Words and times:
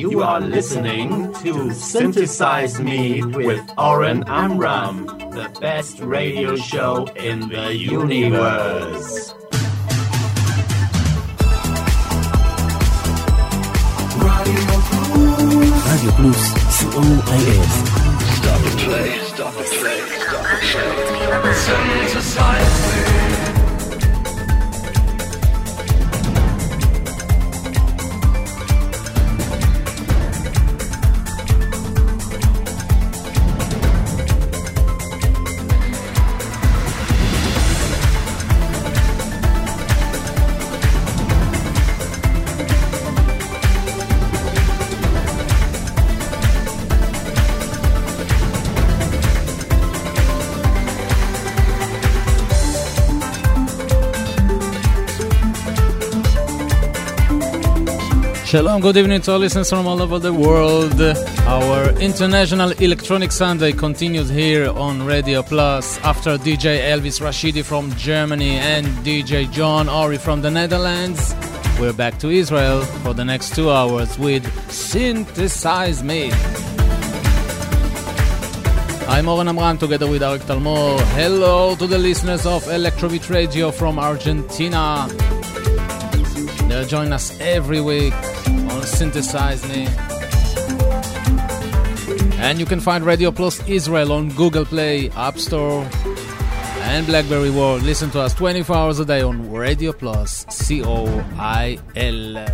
You 0.00 0.22
are 0.22 0.40
listening 0.40 1.32
to 1.42 1.74
Synthesize 1.74 2.80
Me 2.80 3.22
with 3.22 3.60
Oren 3.76 4.24
Amram, 4.26 5.06
the 5.06 5.54
best 5.60 6.00
radio 6.00 6.56
show 6.56 7.06
in 7.16 7.48
the 7.48 7.76
universe. 7.76 9.34
Radio 15.84 16.12
Plus, 16.16 16.42
COIF. 16.80 17.70
Stop 18.36 18.60
and 18.64 18.78
play, 18.80 19.18
stop 19.18 19.54
and 19.54 19.66
play, 19.66 20.00
stop 20.08 20.46
and 20.46 20.66
play. 21.42 21.54
Synthesize 21.54 23.04
Me. 23.04 23.09
Shalom, 58.50 58.80
good 58.80 58.96
evening 58.96 59.20
to 59.20 59.30
all 59.30 59.38
listeners 59.38 59.70
from 59.70 59.86
all 59.86 60.02
over 60.02 60.18
the 60.18 60.34
world. 60.34 61.00
Our 61.46 61.90
International 62.00 62.72
Electronic 62.72 63.30
Sunday 63.30 63.70
continues 63.70 64.28
here 64.28 64.68
on 64.70 65.06
Radio 65.06 65.44
Plus 65.44 66.00
after 66.00 66.36
DJ 66.36 66.80
Elvis 66.90 67.20
Rashidi 67.20 67.64
from 67.64 67.94
Germany 67.94 68.56
and 68.56 68.88
DJ 69.06 69.48
John 69.52 69.88
Ori 69.88 70.18
from 70.18 70.42
the 70.42 70.50
Netherlands. 70.50 71.32
We're 71.78 71.92
back 71.92 72.18
to 72.18 72.30
Israel 72.30 72.82
for 73.04 73.14
the 73.14 73.24
next 73.24 73.54
two 73.54 73.70
hours 73.70 74.18
with 74.18 74.44
Synthesize 74.68 76.02
Me. 76.02 76.32
I'm 79.06 79.28
Oren 79.28 79.46
Amram 79.46 79.78
together 79.78 80.08
with 80.08 80.22
Arik 80.22 80.40
Talmor. 80.40 80.98
Hello 81.14 81.76
to 81.76 81.86
the 81.86 81.98
listeners 81.98 82.44
of 82.46 82.64
Electrobeat 82.64 83.30
Radio 83.30 83.70
from 83.70 84.00
Argentina. 84.00 85.06
They'll 86.66 86.84
join 86.84 87.12
us 87.12 87.38
every 87.40 87.80
week 87.80 88.14
on 88.80 88.86
Synthesize 88.86 89.68
Me. 89.68 89.86
And 92.38 92.58
you 92.58 92.64
can 92.64 92.80
find 92.80 93.04
Radio 93.04 93.30
Plus 93.30 93.66
Israel 93.68 94.12
on 94.12 94.30
Google 94.30 94.64
Play, 94.64 95.10
App 95.10 95.38
Store, 95.38 95.86
and 96.90 97.06
Blackberry 97.06 97.50
World. 97.50 97.82
Listen 97.82 98.10
to 98.10 98.20
us 98.20 98.32
24 98.34 98.76
hours 98.76 98.98
a 98.98 99.04
day 99.04 99.22
on 99.22 99.50
Radio 99.52 99.92
Plus, 99.92 100.46
C 100.48 100.82
O 100.82 101.06
I 101.36 101.78
L. 101.96 102.46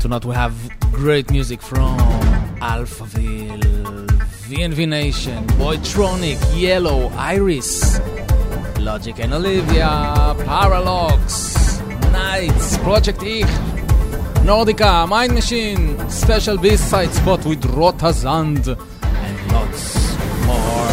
Tonight 0.00 0.24
we 0.24 0.34
have 0.34 0.54
great 0.92 1.30
music 1.30 1.60
from 1.60 1.98
Alphaville, 2.60 4.06
VNV 4.48 4.88
Nation, 4.88 5.44
Boytronic, 5.58 6.38
Yello, 6.54 7.12
Iris, 7.16 8.00
Logic 8.78 9.18
and 9.18 9.34
Olivia, 9.34 10.34
Parralox, 10.46 11.57
Knight$, 12.18 12.78
Projekt 12.82 13.22
Ich, 13.22 13.46
Nordika, 14.44 15.06
Mind 15.06 15.34
Machine, 15.34 15.96
special 16.10 16.58
B-side 16.58 17.14
spot 17.14 17.44
with 17.44 17.62
Rotersand, 17.64 18.66
and 18.66 19.52
lots 19.52 20.16
more. 20.44 20.88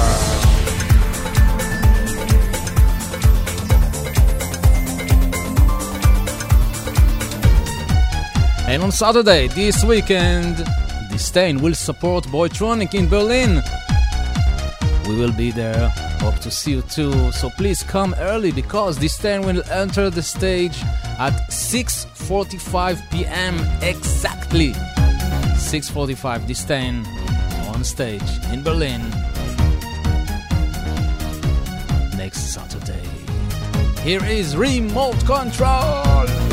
And 8.68 8.84
on 8.84 8.92
Saturday, 8.92 9.48
this 9.48 9.84
weekend, 9.84 10.64
!distain 11.12 11.60
will 11.60 11.76
support 11.76 12.26
Boytronic 12.26 12.94
in 12.94 13.10
Berlin. 13.10 13.64
We 15.08 15.16
will 15.16 15.32
be 15.32 15.50
there. 15.50 16.05
Hope 16.20 16.40
to 16.40 16.52
see 16.52 16.72
you 16.72 16.82
too. 16.82 17.32
So 17.32 17.50
please 17.58 17.84
come 17.84 18.16
early 18.20 18.52
because 18.52 18.98
!distain 18.98 19.42
will 19.42 19.64
enter 19.70 20.10
the 20.10 20.22
stage 20.22 20.78
at 21.20 21.34
6:45 21.50 23.12
p.m. 23.12 23.56
exactly. 23.82 24.74
6:45 25.56 26.48
!distain 26.48 27.06
on 27.74 27.84
stage 27.84 28.30
in 28.52 28.64
Berlin 28.64 29.02
next 32.18 32.54
Saturday. 32.54 33.06
Here 34.04 34.24
is 34.26 34.56
Remote 34.56 35.26
Control. 35.26 36.45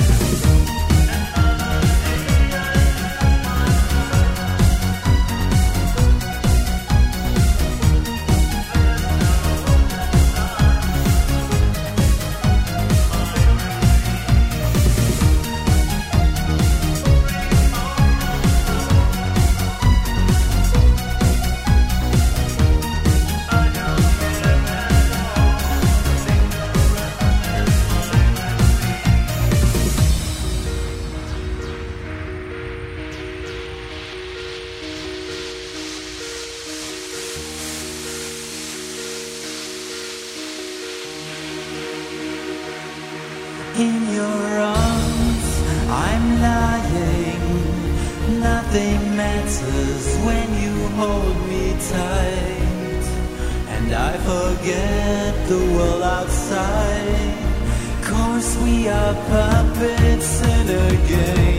In 61.10 61.51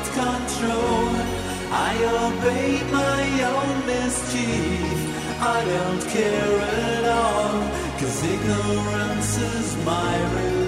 not 0.00 0.12
control. 0.12 1.08
I 1.72 1.94
obey 2.26 2.82
my 2.90 3.22
own 3.56 3.86
mischief. 3.86 4.98
I 5.40 5.64
don't 5.64 6.02
care 6.08 6.60
at 6.60 7.04
all, 7.04 7.60
cause 7.98 8.22
ignorance 8.24 9.38
is 9.38 9.76
my 9.84 10.18
religion. 10.34 10.59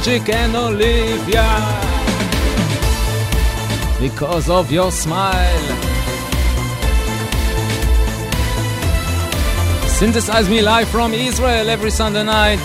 Logic 0.00 0.30
and 0.30 0.56
Olivia. 0.56 1.46
Because 4.00 4.48
of 4.48 4.72
your 4.72 4.90
smile. 4.90 5.66
Synthesize 9.88 10.48
me 10.48 10.62
live 10.62 10.88
from 10.88 11.12
Israel 11.12 11.68
every 11.68 11.90
Sunday 11.90 12.24
night 12.24 12.58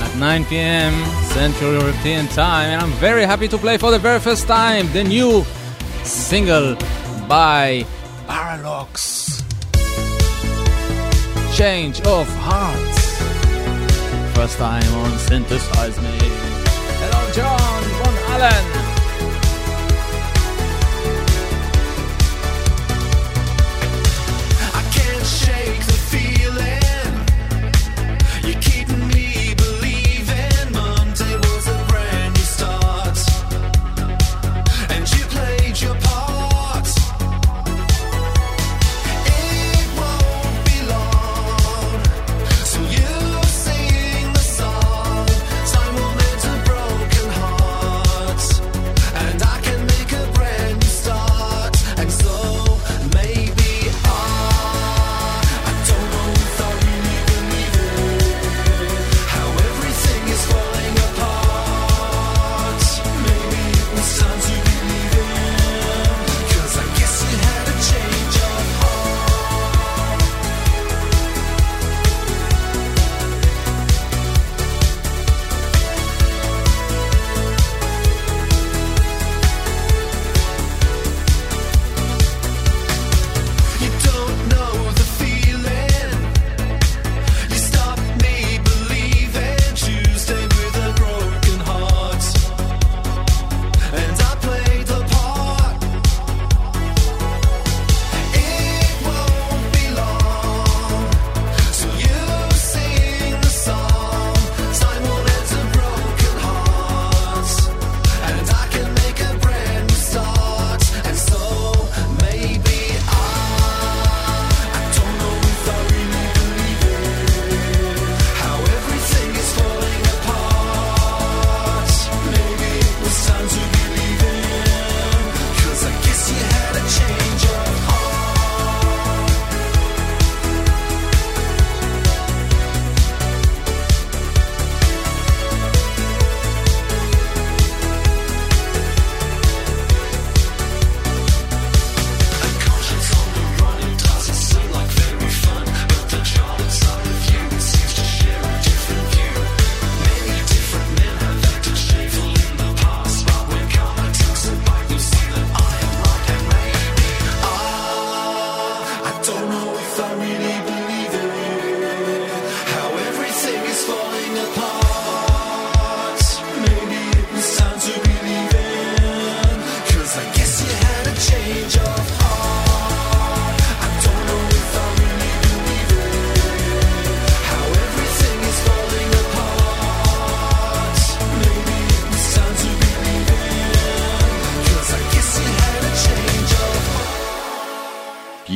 at 0.00 0.16
9 0.16 0.44
pm 0.46 0.94
Central 1.34 1.72
European 1.74 2.26
time. 2.28 2.70
And 2.70 2.80
I'm 2.80 2.92
very 2.92 3.26
happy 3.26 3.48
to 3.48 3.58
play 3.58 3.76
for 3.76 3.90
the 3.90 3.98
very 3.98 4.18
first 4.18 4.46
time 4.46 4.90
the 4.94 5.04
new 5.04 5.44
single 6.02 6.76
by 7.28 7.84
Parralox, 8.26 9.44
Change 11.54 12.00
of 12.06 12.26
Heart. 12.36 12.94
First 14.34 14.56
time 14.56 14.94
on 14.94 15.18
Synthesize 15.18 16.00
Me. 16.00 16.17
Holland. 18.38 18.77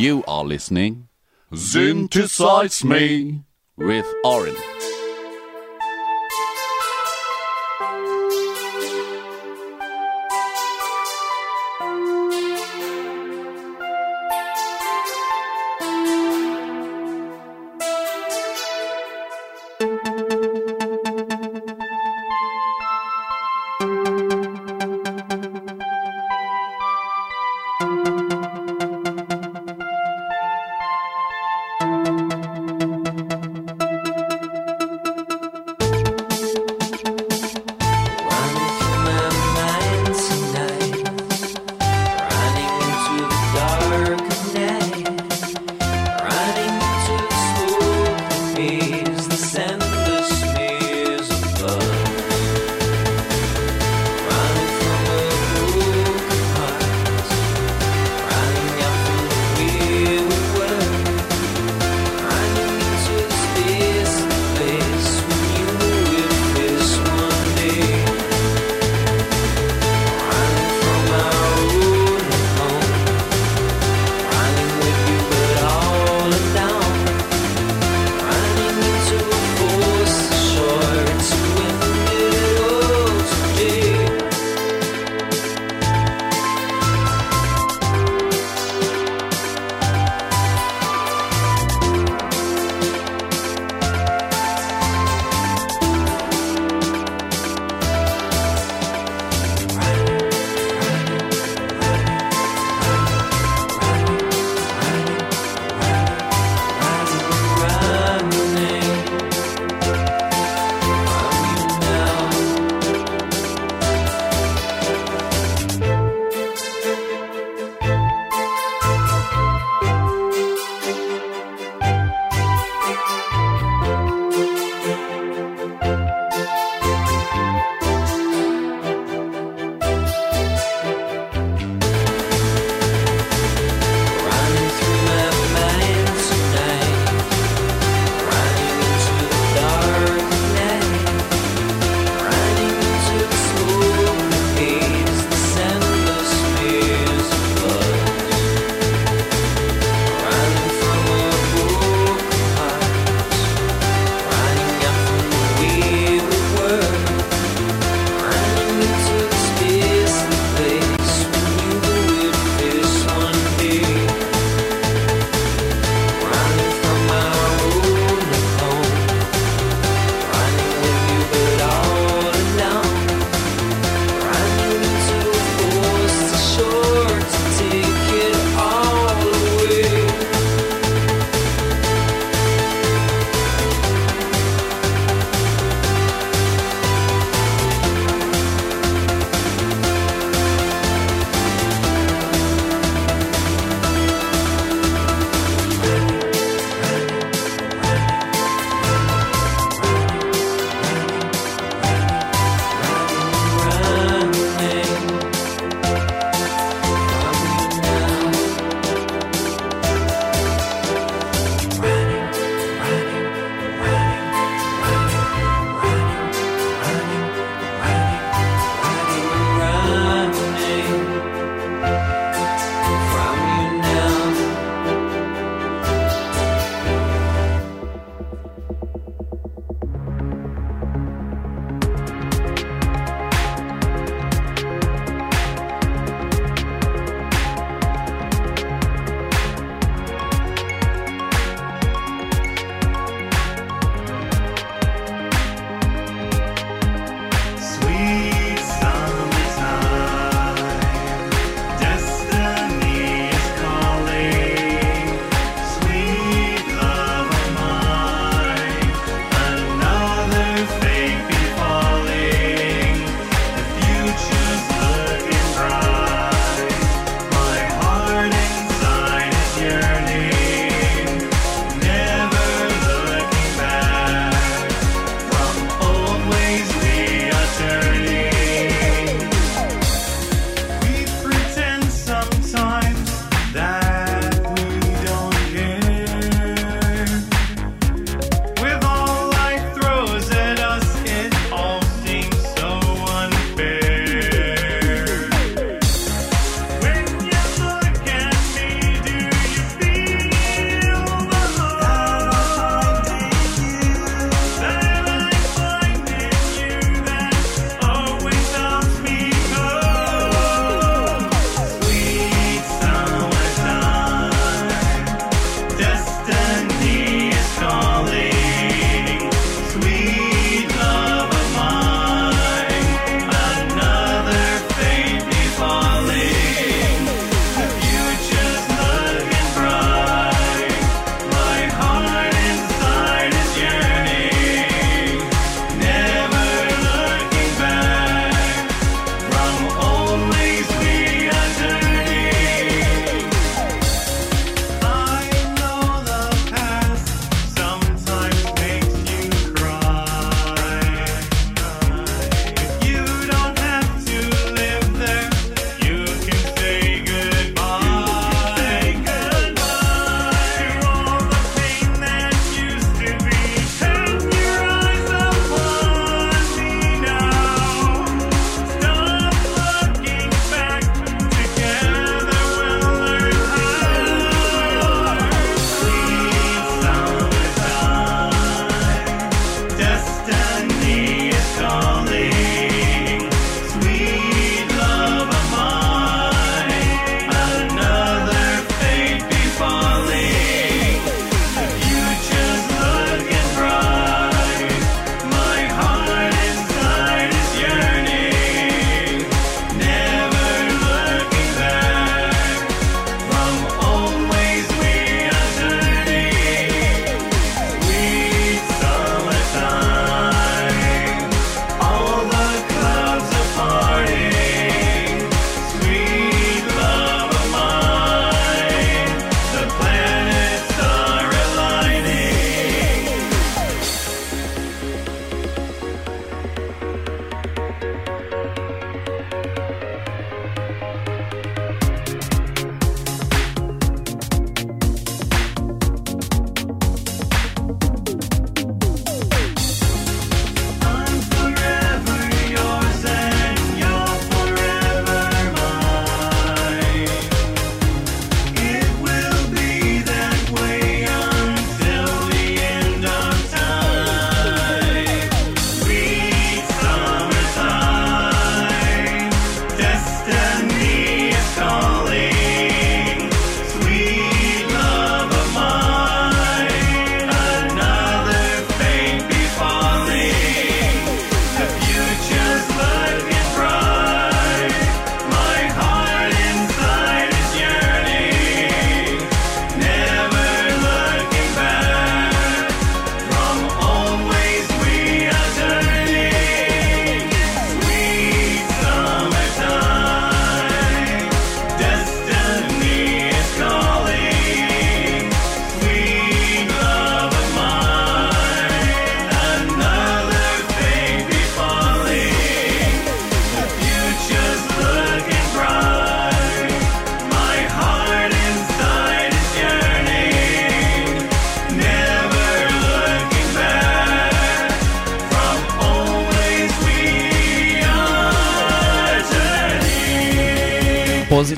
You 0.02 0.24
are 0.26 0.42
listening. 0.42 1.06
Synthesize 1.54 2.82
me 2.84 3.44
with 3.76 4.04
orange. 4.24 4.81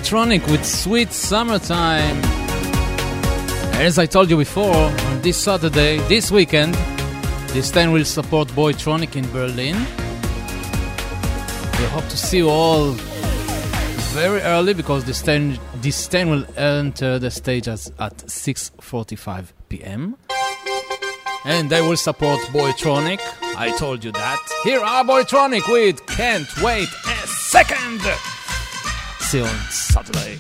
Positronic 0.05 0.47
with 0.51 0.67
Sweet 0.67 1.13
Summertime. 1.15 2.21
As 3.81 3.99
I 3.99 4.05
told 4.05 4.29
you 4.29 4.37
before, 4.37 4.75
on 4.75 5.23
this 5.23 5.39
Saturday, 5.39 5.97
this 6.09 6.31
weekend, 6.31 6.75
this 6.75 7.71
!distain 7.71 7.91
will 7.91 8.05
support 8.05 8.49
Boytronic 8.49 9.17
in 9.17 9.25
Berlin. 9.33 9.77
We 11.79 11.85
hope 11.87 12.07
to 12.11 12.19
see 12.19 12.37
you 12.39 12.51
all 12.51 12.91
very 14.13 14.43
early 14.43 14.75
because 14.75 15.05
!distain, 15.05 15.59
!distain 15.81 16.29
will 16.29 16.45
enter 16.55 17.19
the 17.19 17.31
stage 17.31 17.67
at 17.67 17.79
6.45 17.79 19.53
p.m. 19.71 20.17
And 21.47 21.71
they 21.71 21.81
will 21.81 21.97
support 21.97 22.41
Boytronic. 22.53 23.21
I 23.57 23.75
told 23.79 24.05
you 24.05 24.13
that. 24.13 24.39
Here 24.65 24.81
are 24.81 25.03
Boytronic 25.03 25.67
with 25.73 26.05
Can't 26.09 26.49
Wait 26.63 26.89
a 27.07 27.27
Second. 27.27 28.03
See 29.25 29.39
you 29.39 29.45
on 29.45 29.71
Saturday. 29.71 30.39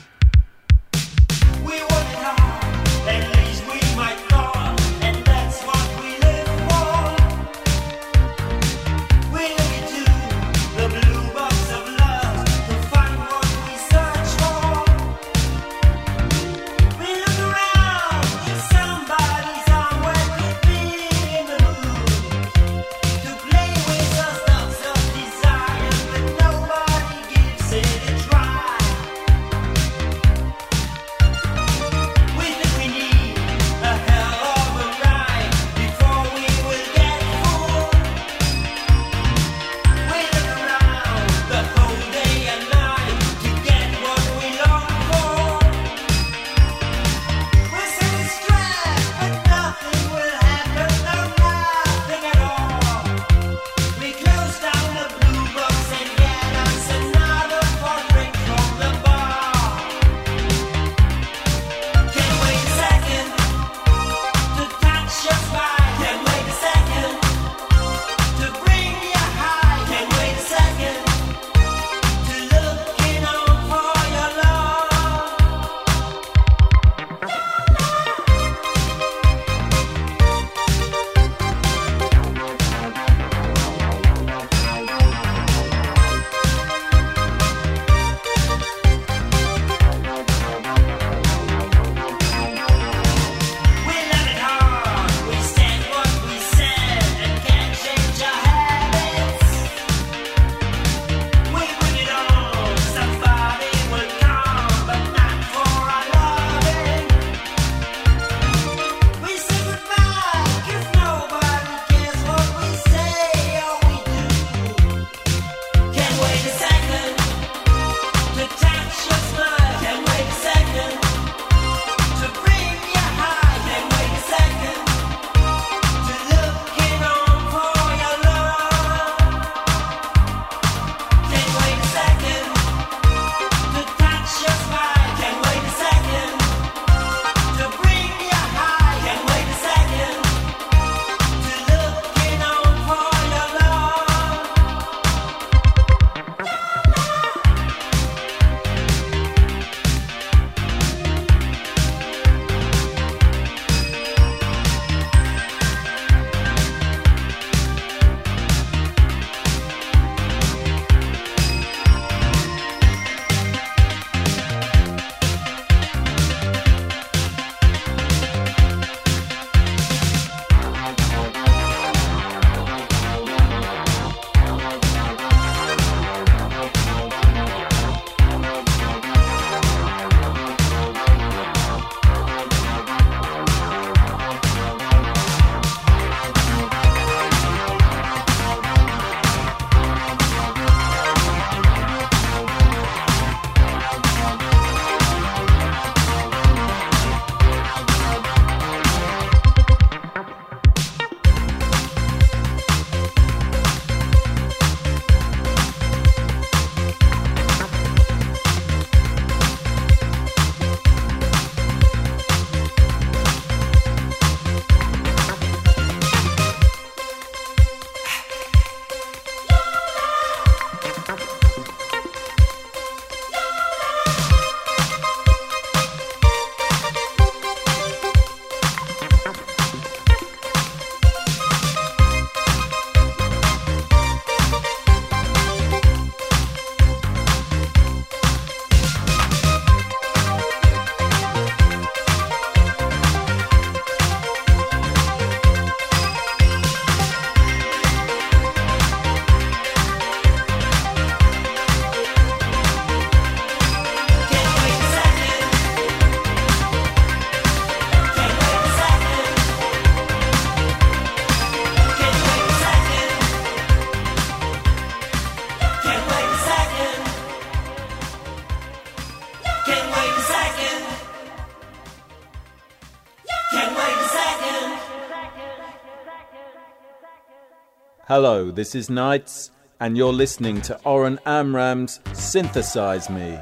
Hello, 278.17 278.53
this 278.53 278.77
is 278.77 278.89
Knight$, 278.89 279.51
and 279.81 279.97
you're 279.97 280.13
listening 280.13 280.63
to 280.63 280.81
Oren 280.85 281.19
Amram's 281.27 281.99
Synthesize 282.13 283.11
Me 283.11 283.37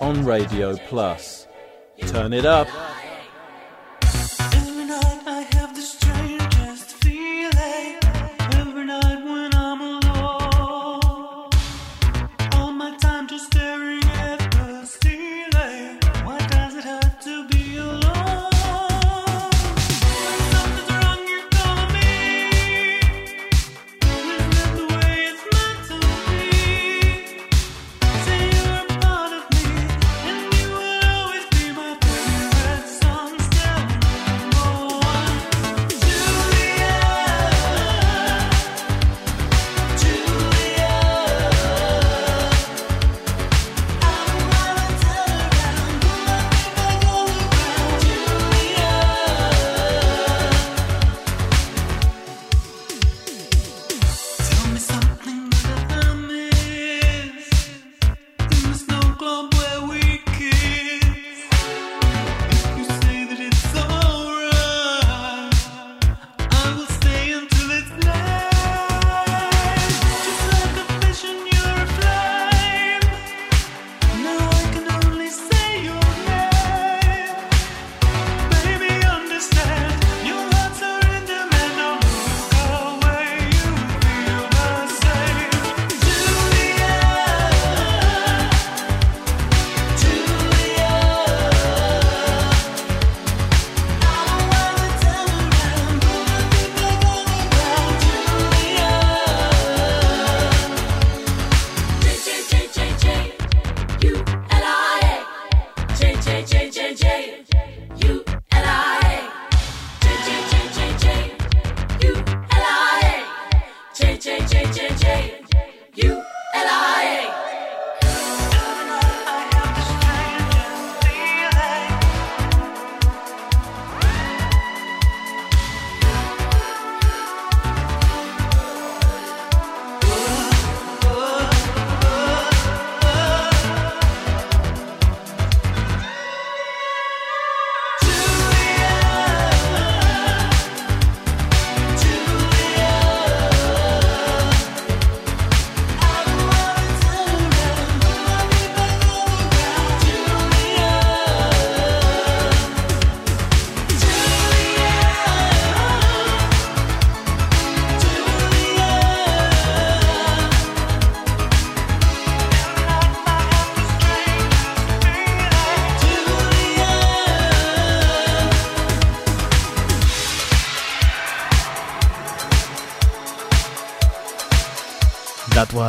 on 0.00 0.24
Radio 0.24 0.76
Plus. 0.88 1.46
Turn 2.08 2.32
it 2.32 2.44
up. 2.44 2.66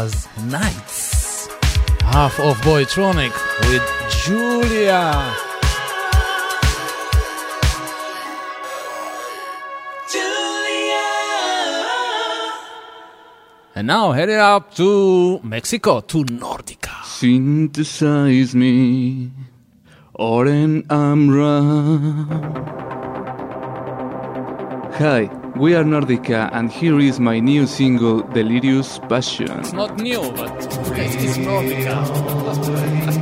was 0.02 0.28
Knight$. 0.50 1.48
Half 2.02 2.40
of 2.40 2.58
Boytronic 2.68 3.34
with 3.70 3.86
Julia. 4.22 5.06
Julia. 10.12 11.10
And 13.76 13.86
now 13.88 14.12
headed 14.12 14.40
up 14.40 14.74
to 14.76 15.40
Mexico, 15.44 16.02
to 16.02 16.24
Nordika. 16.24 16.96
Synthesize 17.06 18.56
me, 18.56 19.30
Oren 20.16 20.84
Amram. 20.90 22.28
Hi. 25.00 25.41
We 25.56 25.76
are 25.76 25.84
Nordika, 25.84 26.50
and 26.54 26.72
here 26.72 27.00
is 27.00 27.20
my 27.20 27.40
new 27.40 27.68
single, 27.68 28.22
Delirious 28.22 29.00
Passion. 29.10 29.60
It's 29.60 29.74
not 29.74 29.98
new, 29.98 30.32
but 30.32 30.52
it's, 30.56 31.16
it's 31.16 31.38
Nordika. 31.38 33.21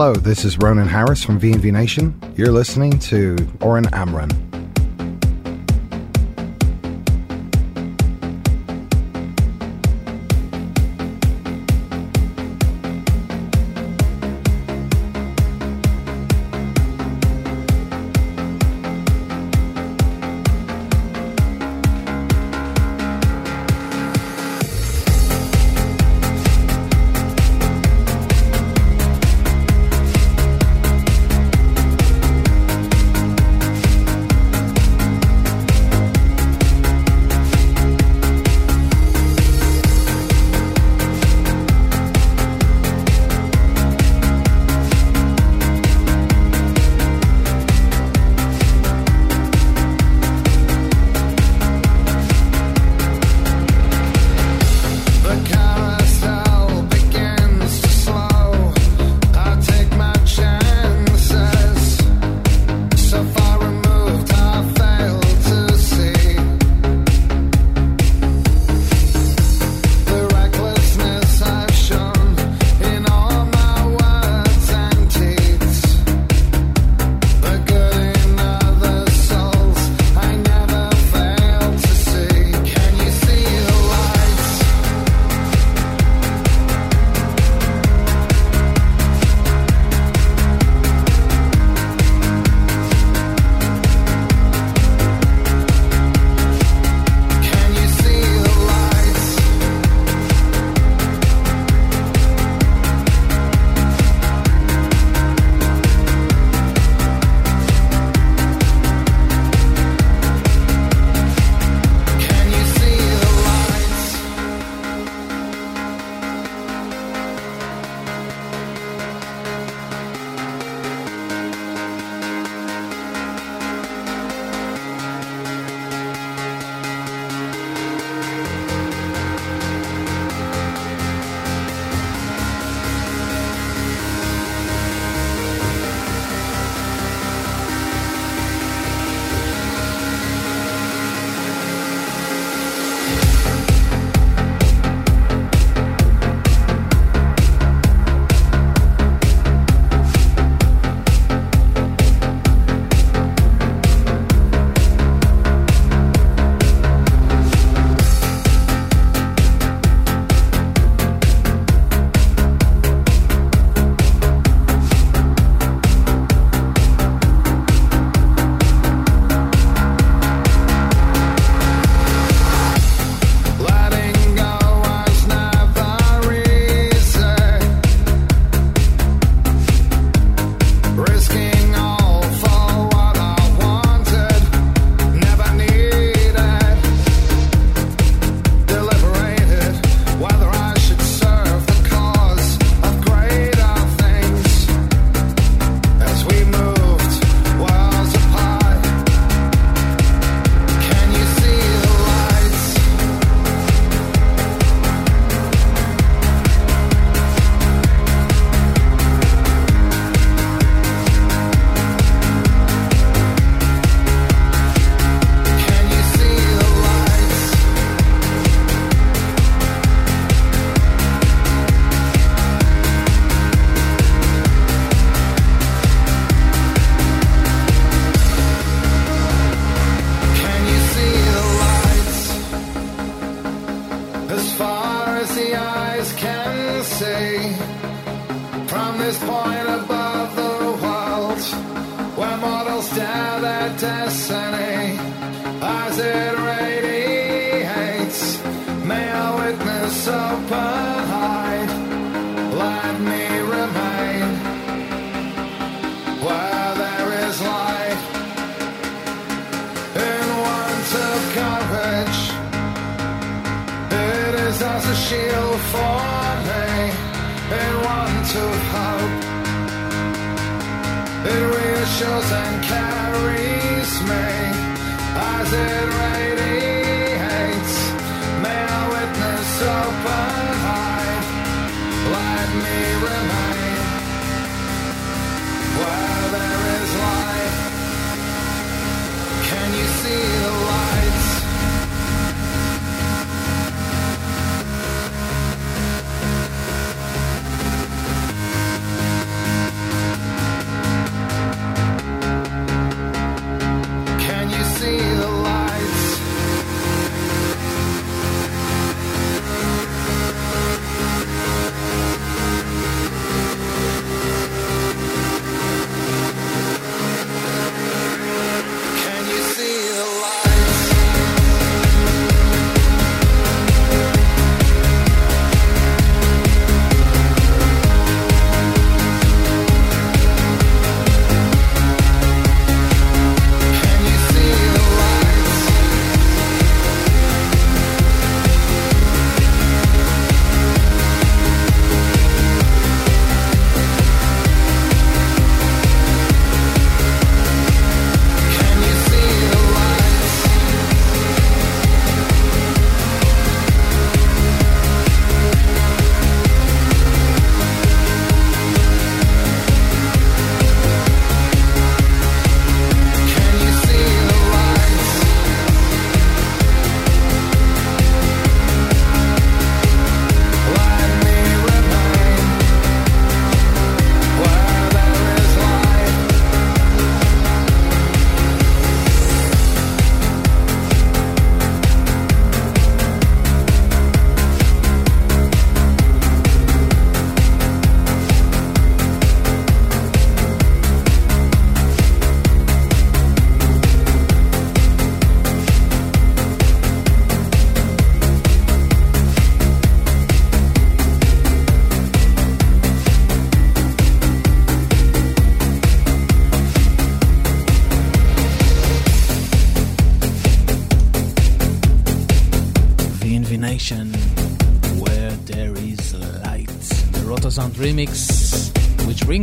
Hello, 0.00 0.14
this 0.14 0.44
is 0.44 0.58
Ronan 0.58 0.86
Harris 0.86 1.24
from 1.24 1.40
VNV 1.40 1.72
Nation. 1.72 2.14
You're 2.36 2.52
listening 2.52 3.00
to 3.00 3.36
Oren 3.60 3.92
Amram. 3.92 4.47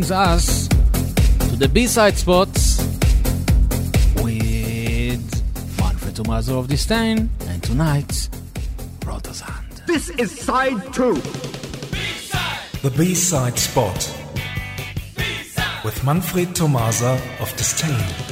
Brings 0.05 0.11
us 0.11 0.67
to 1.49 1.55
the 1.55 1.67
B-side 1.67 2.15
spots 2.15 2.77
with 4.21 5.25
Manfred 5.79 6.13
Thomaser 6.13 6.59
of 6.59 6.67
distain, 6.67 7.27
and 7.47 7.63
tonight, 7.63 8.29
Rotersand. 8.99 9.87
This 9.87 10.11
is 10.11 10.39
side 10.39 10.93
two. 10.93 11.15
The 12.83 12.93
B-side 12.95 13.57
spot 13.57 13.95
with 15.83 16.03
Manfred 16.03 16.49
Thomaser 16.49 17.19
of 17.41 17.51
distain. 17.57 18.24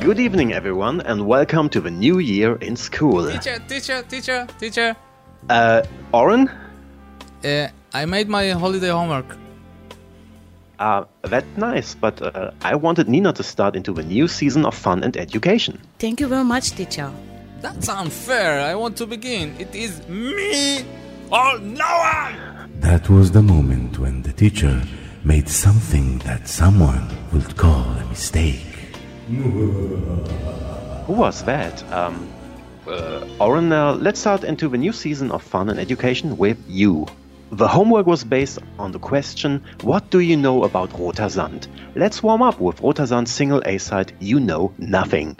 Good 0.00 0.18
evening, 0.18 0.54
everyone, 0.54 1.02
and 1.02 1.26
welcome 1.26 1.68
to 1.68 1.80
the 1.80 1.90
new 1.90 2.20
year 2.20 2.56
in 2.56 2.74
school. 2.74 3.30
Teacher, 3.30 3.58
teacher, 3.68 4.02
teacher, 4.02 4.46
teacher. 4.58 4.96
Uh, 5.50 5.82
Oren? 6.14 6.48
Uh, 7.44 7.68
I 7.92 8.06
made 8.06 8.26
my 8.26 8.48
holiday 8.48 8.88
homework. 8.88 9.36
Uh, 10.78 11.04
that's 11.20 11.54
nice, 11.58 11.94
but 11.94 12.22
uh, 12.22 12.50
I 12.62 12.76
wanted 12.76 13.10
Nina 13.10 13.34
to 13.34 13.42
start 13.42 13.76
into 13.76 13.92
the 13.92 14.02
new 14.02 14.26
season 14.26 14.64
of 14.64 14.74
fun 14.74 15.04
and 15.04 15.18
education. 15.18 15.78
Thank 15.98 16.20
you 16.20 16.28
very 16.28 16.44
much, 16.44 16.70
teacher. 16.70 17.12
That's 17.60 17.90
unfair. 17.90 18.58
I 18.58 18.74
want 18.76 18.96
to 18.96 19.06
begin. 19.06 19.54
It 19.58 19.74
is 19.74 20.00
me 20.08 20.78
or 21.30 21.58
no 21.58 21.84
one. 21.84 22.80
That 22.80 23.10
was 23.10 23.32
the 23.32 23.42
moment 23.42 23.98
when 23.98 24.22
the 24.22 24.32
teacher 24.32 24.82
made 25.24 25.50
something 25.50 26.20
that 26.20 26.48
someone 26.48 27.06
would 27.34 27.54
call 27.58 27.84
a 27.84 28.06
mistake. 28.06 28.69
Who 29.30 31.12
was 31.12 31.44
that? 31.44 31.84
Um, 31.92 32.28
uh, 32.84 33.94
let's 34.00 34.18
start 34.18 34.42
into 34.42 34.68
the 34.68 34.76
new 34.76 34.92
season 34.92 35.30
of 35.30 35.40
fun 35.40 35.68
and 35.70 35.78
education 35.78 36.36
with 36.36 36.58
you. 36.68 37.06
The 37.52 37.68
homework 37.68 38.06
was 38.06 38.24
based 38.24 38.58
on 38.78 38.90
the 38.90 38.98
question, 38.98 39.62
What 39.82 40.10
do 40.10 40.18
you 40.18 40.36
know 40.36 40.64
about 40.64 40.90
Rotersand? 40.90 41.68
Let's 41.94 42.24
warm 42.24 42.42
up 42.42 42.60
with 42.60 42.80
Rotersand's 42.80 43.30
single 43.30 43.62
A 43.66 43.78
side, 43.78 44.12
You 44.18 44.40
Know 44.40 44.72
Nothing. 44.78 45.36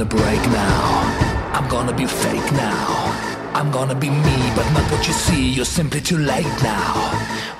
I'm 0.00 0.08
taking 0.08 0.20
a 0.20 0.22
break 0.22 0.52
now. 0.52 1.50
I'm 1.54 1.68
gonna 1.68 1.92
be 1.92 2.06
fake 2.06 2.52
now. 2.52 3.50
I'm 3.54 3.70
gonna 3.72 3.94
be 3.94 4.10
me, 4.10 4.52
but 4.54 4.70
not 4.72 4.90
what 4.92 5.06
you 5.06 5.12
see. 5.12 5.50
You're 5.50 5.64
simply 5.64 6.00
too 6.00 6.18
late 6.18 6.62
now. 6.62 6.94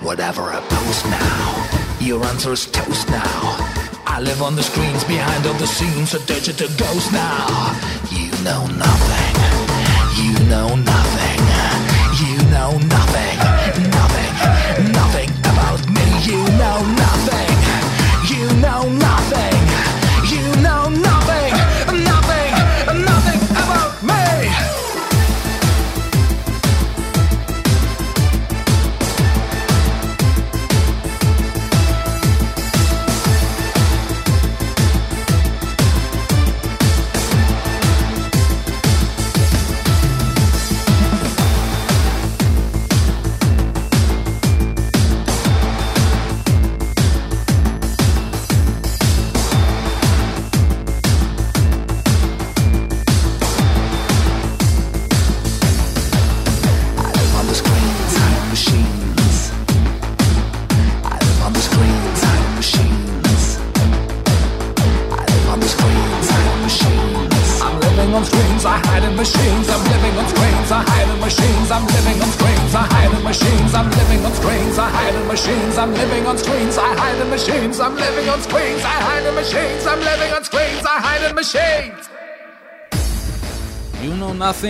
Whatever 0.00 0.42
I 0.42 0.60
post 0.60 1.04
now, 1.06 1.96
your 2.00 2.24
answer 2.24 2.52
is 2.52 2.66
toast 2.66 3.08
now. 3.08 3.56
I 4.06 4.20
live 4.20 4.42
on 4.42 4.54
the 4.54 4.62
screens 4.62 5.04
behind 5.04 5.46
all 5.46 5.54
the 5.54 5.66
scenes, 5.66 6.14
a 6.14 6.20
digital 6.26 6.68
ghost 6.76 7.12
now. 7.12 7.74
You 8.10 8.30
know 8.44 8.66
nothing. 8.86 9.34
You 10.20 10.32
know 10.48 10.76
nothing. 10.76 11.40
You 12.22 12.36
know. 12.50 12.78
Nothing. 12.78 13.47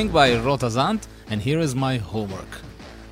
By 0.06 0.30
Rotersand, 0.30 1.08
and 1.28 1.42
here 1.42 1.58
is 1.58 1.74
my 1.74 1.96
homework. 1.96 2.60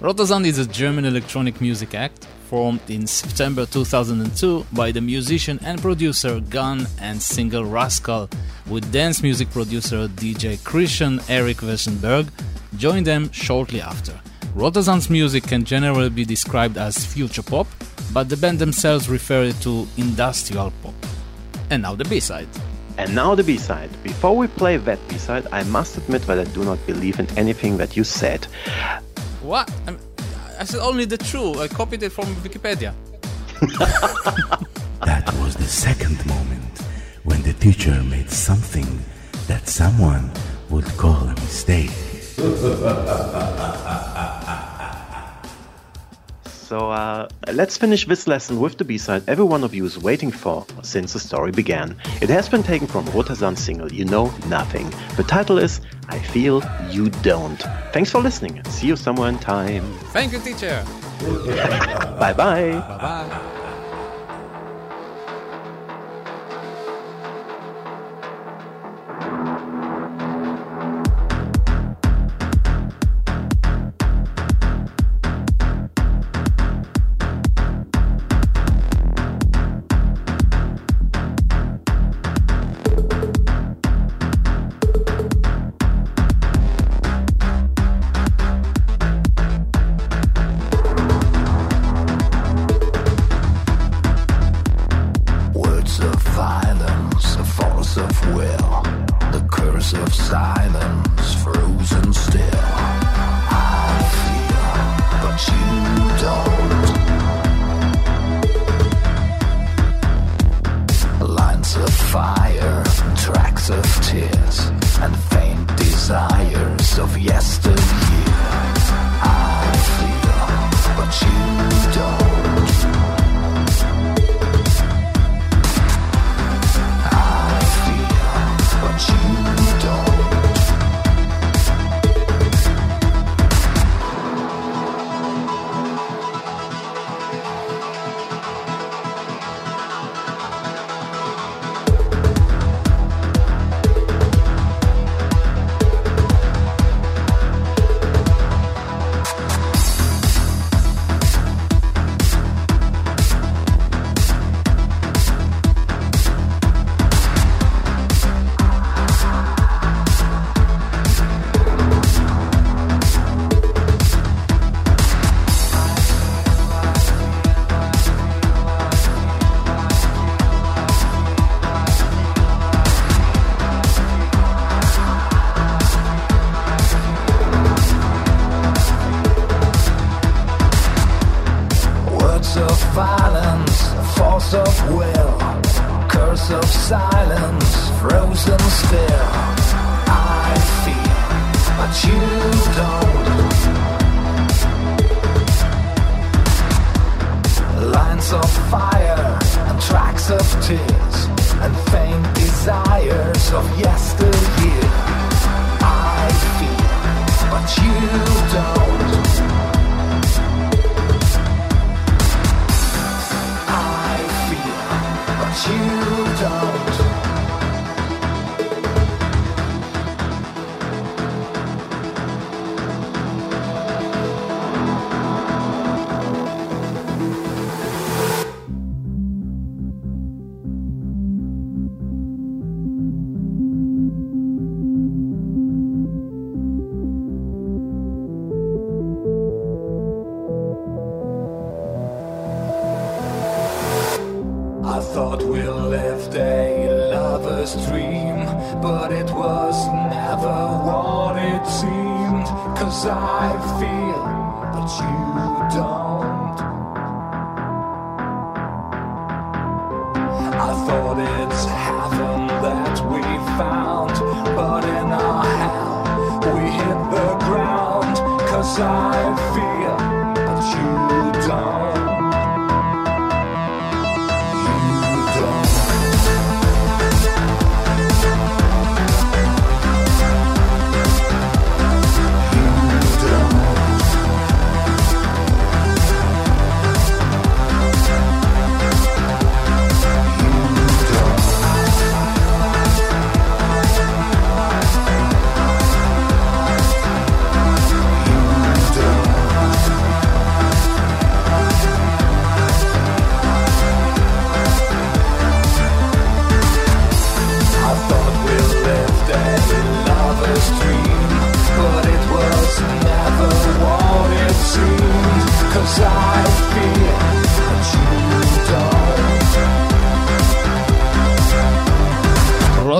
Rotersand 0.00 0.46
is 0.46 0.58
a 0.58 0.66
German 0.66 1.04
electronic 1.04 1.60
music 1.60 1.96
act 1.96 2.26
formed 2.48 2.88
in 2.88 3.08
September 3.08 3.66
2002 3.66 4.64
by 4.72 4.92
the 4.92 5.00
musician 5.00 5.58
and 5.64 5.82
producer 5.82 6.38
Gun 6.38 6.86
and 7.00 7.20
singer 7.20 7.64
Rascal, 7.64 8.30
with 8.70 8.92
dance 8.92 9.20
music 9.20 9.50
producer 9.50 10.06
DJ 10.06 10.62
Christian 10.62 11.18
Eric 11.28 11.56
Wesenberg 11.56 12.28
joined 12.76 13.08
them 13.08 13.32
shortly 13.32 13.80
after. 13.80 14.12
Rotersand's 14.54 15.10
music 15.10 15.42
can 15.42 15.64
generally 15.64 16.08
be 16.08 16.24
described 16.24 16.78
as 16.78 17.04
future 17.04 17.42
pop, 17.42 17.66
but 18.12 18.28
the 18.28 18.36
band 18.36 18.60
themselves 18.60 19.08
refer 19.08 19.42
it 19.42 19.60
to 19.60 19.88
industrial 19.96 20.72
pop. 20.84 20.94
And 21.68 21.82
now 21.82 21.96
the 21.96 22.04
B-side. 22.04 22.48
And 22.98 23.14
now 23.14 23.34
the 23.34 23.44
B-side. 23.44 23.90
Before 24.02 24.34
we 24.36 24.46
play 24.46 24.78
that 24.78 24.98
B-side, 25.08 25.46
I 25.52 25.62
must 25.64 25.98
admit 25.98 26.22
that 26.22 26.38
I 26.38 26.44
do 26.44 26.64
not 26.64 26.84
believe 26.86 27.20
in 27.20 27.26
anything 27.38 27.76
that 27.76 27.96
you 27.96 28.04
said. 28.04 28.46
What? 29.42 29.70
I'm- 29.86 29.98
I 30.58 30.64
said 30.64 30.80
only 30.80 31.04
the 31.04 31.18
true. 31.18 31.60
I 31.60 31.68
copied 31.68 32.02
it 32.02 32.10
from 32.12 32.24
Wikipedia. 32.36 32.94
That 35.04 35.30
was 35.42 35.54
the 35.54 35.68
second 35.68 36.24
moment 36.26 36.80
when 37.24 37.42
the 37.42 37.52
teacher 37.52 38.02
made 38.02 38.30
something 38.30 38.86
that 39.46 39.68
someone 39.68 40.30
would 40.70 40.86
call 40.96 41.28
a 41.28 41.34
mistake. 41.34 41.92
So 46.66 46.90
uh, 46.90 47.28
let's 47.52 47.76
finish 47.76 48.06
this 48.06 48.26
lesson 48.26 48.58
with 48.58 48.76
the 48.76 48.84
B-side 48.84 49.22
every 49.28 49.44
one 49.44 49.62
of 49.62 49.72
you 49.72 49.84
is 49.84 49.96
waiting 49.98 50.32
for 50.32 50.66
since 50.82 51.12
the 51.12 51.20
story 51.20 51.52
began. 51.52 51.96
It 52.20 52.28
has 52.28 52.48
been 52.48 52.64
taken 52.64 52.88
from 52.88 53.04
Rotersand's 53.06 53.62
single 53.62 53.92
You 53.92 54.04
Know 54.04 54.32
Nothing. 54.48 54.90
The 55.16 55.22
title 55.22 55.58
is 55.58 55.80
I 56.08 56.18
Feel 56.18 56.64
You 56.90 57.10
Don't. 57.22 57.62
Thanks 57.92 58.10
for 58.10 58.20
listening. 58.20 58.64
See 58.64 58.88
you 58.88 58.96
somewhere 58.96 59.28
in 59.28 59.38
time. 59.38 59.84
Thank 60.12 60.32
you, 60.32 60.40
teacher. 60.40 60.84
Bye 62.18 62.32
bye. 62.32 62.72
Bye 62.72 63.28
bye. 63.30 63.62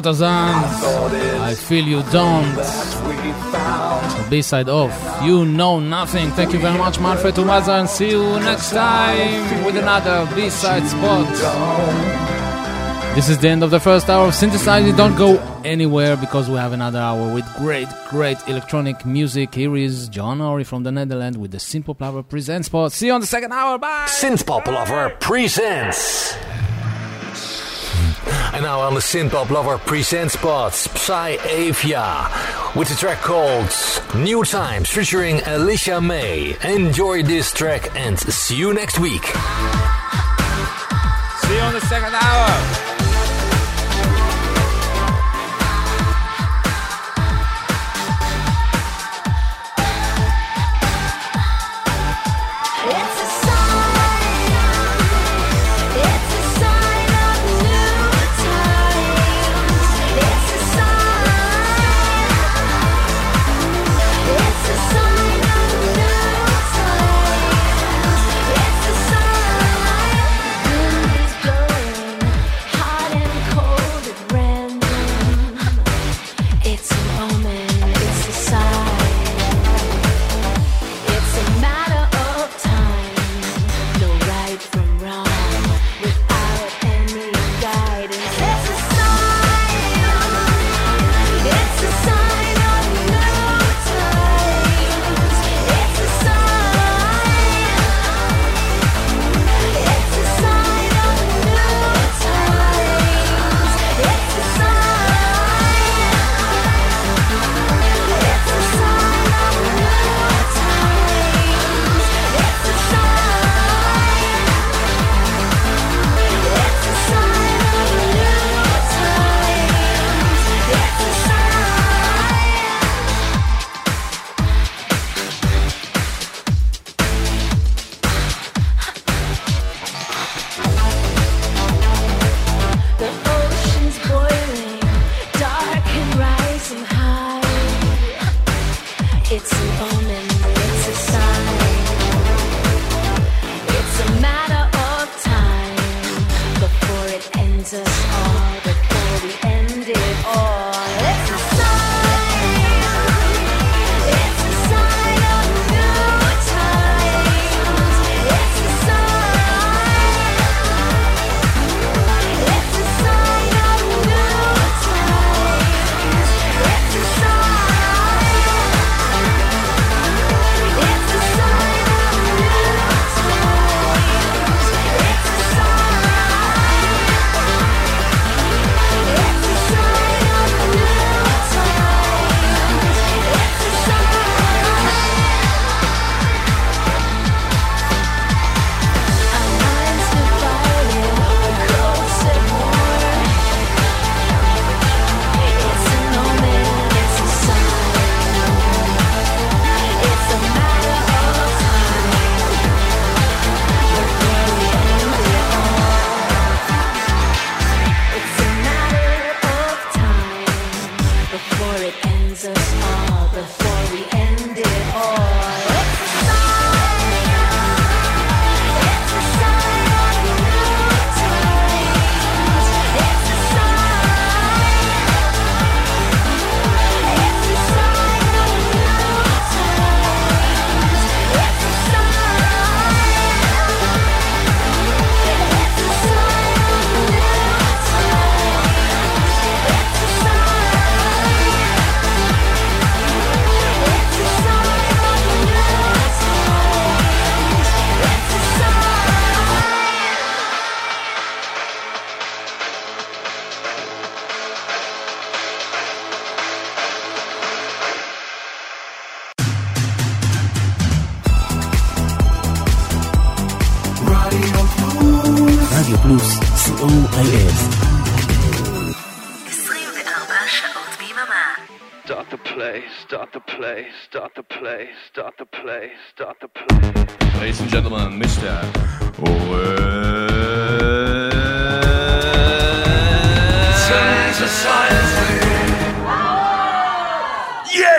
You 0.06 1.42
I 1.42 1.54
feel 1.56 1.84
you 1.84 2.02
don't. 2.12 2.54
B-side 4.30 4.68
off, 4.68 5.24
you 5.24 5.44
know 5.44 5.80
nothing. 5.80 6.30
Thank 6.30 6.52
you 6.52 6.60
very 6.60 6.78
much, 6.78 7.00
Manfred 7.00 7.34
Thomaser, 7.34 7.80
and 7.80 7.88
see 7.88 8.10
you 8.10 8.22
next 8.40 8.70
time 8.70 9.64
with 9.64 9.76
another 9.76 10.28
B-side 10.34 10.86
spot. 10.86 11.26
This 13.16 13.28
is 13.28 13.38
the 13.38 13.48
end 13.48 13.64
of 13.64 13.70
the 13.70 13.80
first 13.80 14.08
hour 14.08 14.28
of 14.28 14.34
Synthesize 14.34 14.84
Me. 14.84 14.92
Don't 14.92 15.16
go 15.16 15.38
anywhere 15.64 16.16
because 16.16 16.48
we 16.48 16.56
have 16.56 16.72
another 16.72 16.98
hour 16.98 17.34
with 17.34 17.46
great, 17.56 17.88
great 18.10 18.36
electronic 18.46 19.04
music. 19.04 19.54
Here 19.54 19.74
is 19.76 20.08
John 20.08 20.40
Ori 20.40 20.64
from 20.64 20.82
the 20.84 20.92
Netherlands 20.92 21.38
with 21.38 21.50
the 21.50 21.58
Synthpop 21.58 22.00
Lover 22.00 22.22
Presents 22.22 22.66
spot. 22.66 22.92
See 22.92 23.06
you 23.06 23.12
on 23.12 23.20
the 23.20 23.26
second 23.26 23.52
hour. 23.52 23.78
Bye! 23.78 24.06
Synthpop 24.06 24.66
Lover 24.66 25.16
presents. 25.18 26.36
Now 28.66 28.80
on 28.80 28.94
the 28.94 29.00
Synthpop 29.00 29.50
Lover 29.50 29.78
presents 29.78 30.34
spots, 30.34 30.90
Psy 31.00 31.36
Avia, 31.44 32.28
with 32.74 32.90
a 32.90 32.96
track 32.96 33.20
called 33.20 33.70
New 34.16 34.42
Times 34.42 34.90
featuring 34.90 35.40
Alicia 35.46 36.00
May. 36.00 36.56
Enjoy 36.64 37.22
this 37.22 37.52
track 37.52 37.94
and 37.94 38.18
see 38.18 38.56
you 38.56 38.74
next 38.74 38.98
week. 38.98 39.24
See 41.42 41.54
you 41.54 41.60
on 41.60 41.74
the 41.74 41.80
second 41.86 42.12
hour. 42.12 42.55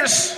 Yes. 0.08 0.37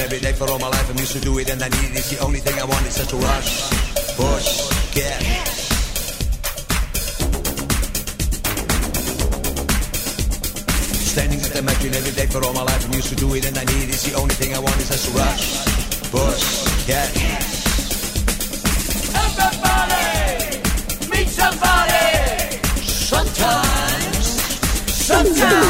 every 0.00 0.18
day 0.18 0.32
for 0.32 0.50
all 0.50 0.58
my 0.58 0.68
life. 0.68 0.90
I'm 0.90 0.96
used 0.96 1.12
to 1.12 1.20
do 1.20 1.38
it 1.38 1.50
and 1.50 1.62
I 1.62 1.68
need 1.68 1.90
it. 1.92 1.98
It's 1.98 2.10
the 2.10 2.18
only 2.24 2.40
thing 2.40 2.58
I 2.58 2.64
want. 2.64 2.86
It's 2.86 2.96
such 2.96 3.12
a 3.12 3.16
rush, 3.16 3.70
push, 4.16 4.48
get. 4.94 5.20
Standing 11.12 11.40
at 11.40 11.52
the 11.52 11.62
machine 11.62 11.94
every 11.94 12.12
day 12.12 12.26
for 12.26 12.44
all 12.44 12.54
my 12.54 12.62
life. 12.62 12.84
I'm 12.86 12.94
used 12.94 13.10
to 13.10 13.16
do 13.16 13.34
it 13.34 13.46
and 13.46 13.56
I 13.58 13.64
need 13.64 13.88
it. 13.88 13.94
It's 13.94 14.04
the 14.08 14.16
only 14.18 14.34
thing 14.34 14.54
I 14.54 14.58
want. 14.58 14.76
It's 14.76 14.88
such 14.88 15.06
a 15.08 15.12
rush, 15.18 15.44
push, 16.10 16.44
get. 16.86 17.10
Everybody, 19.24 20.60
meet 21.12 21.28
somebody. 21.28 22.56
Sometimes, 22.86 24.26
sometimes. 25.08 25.69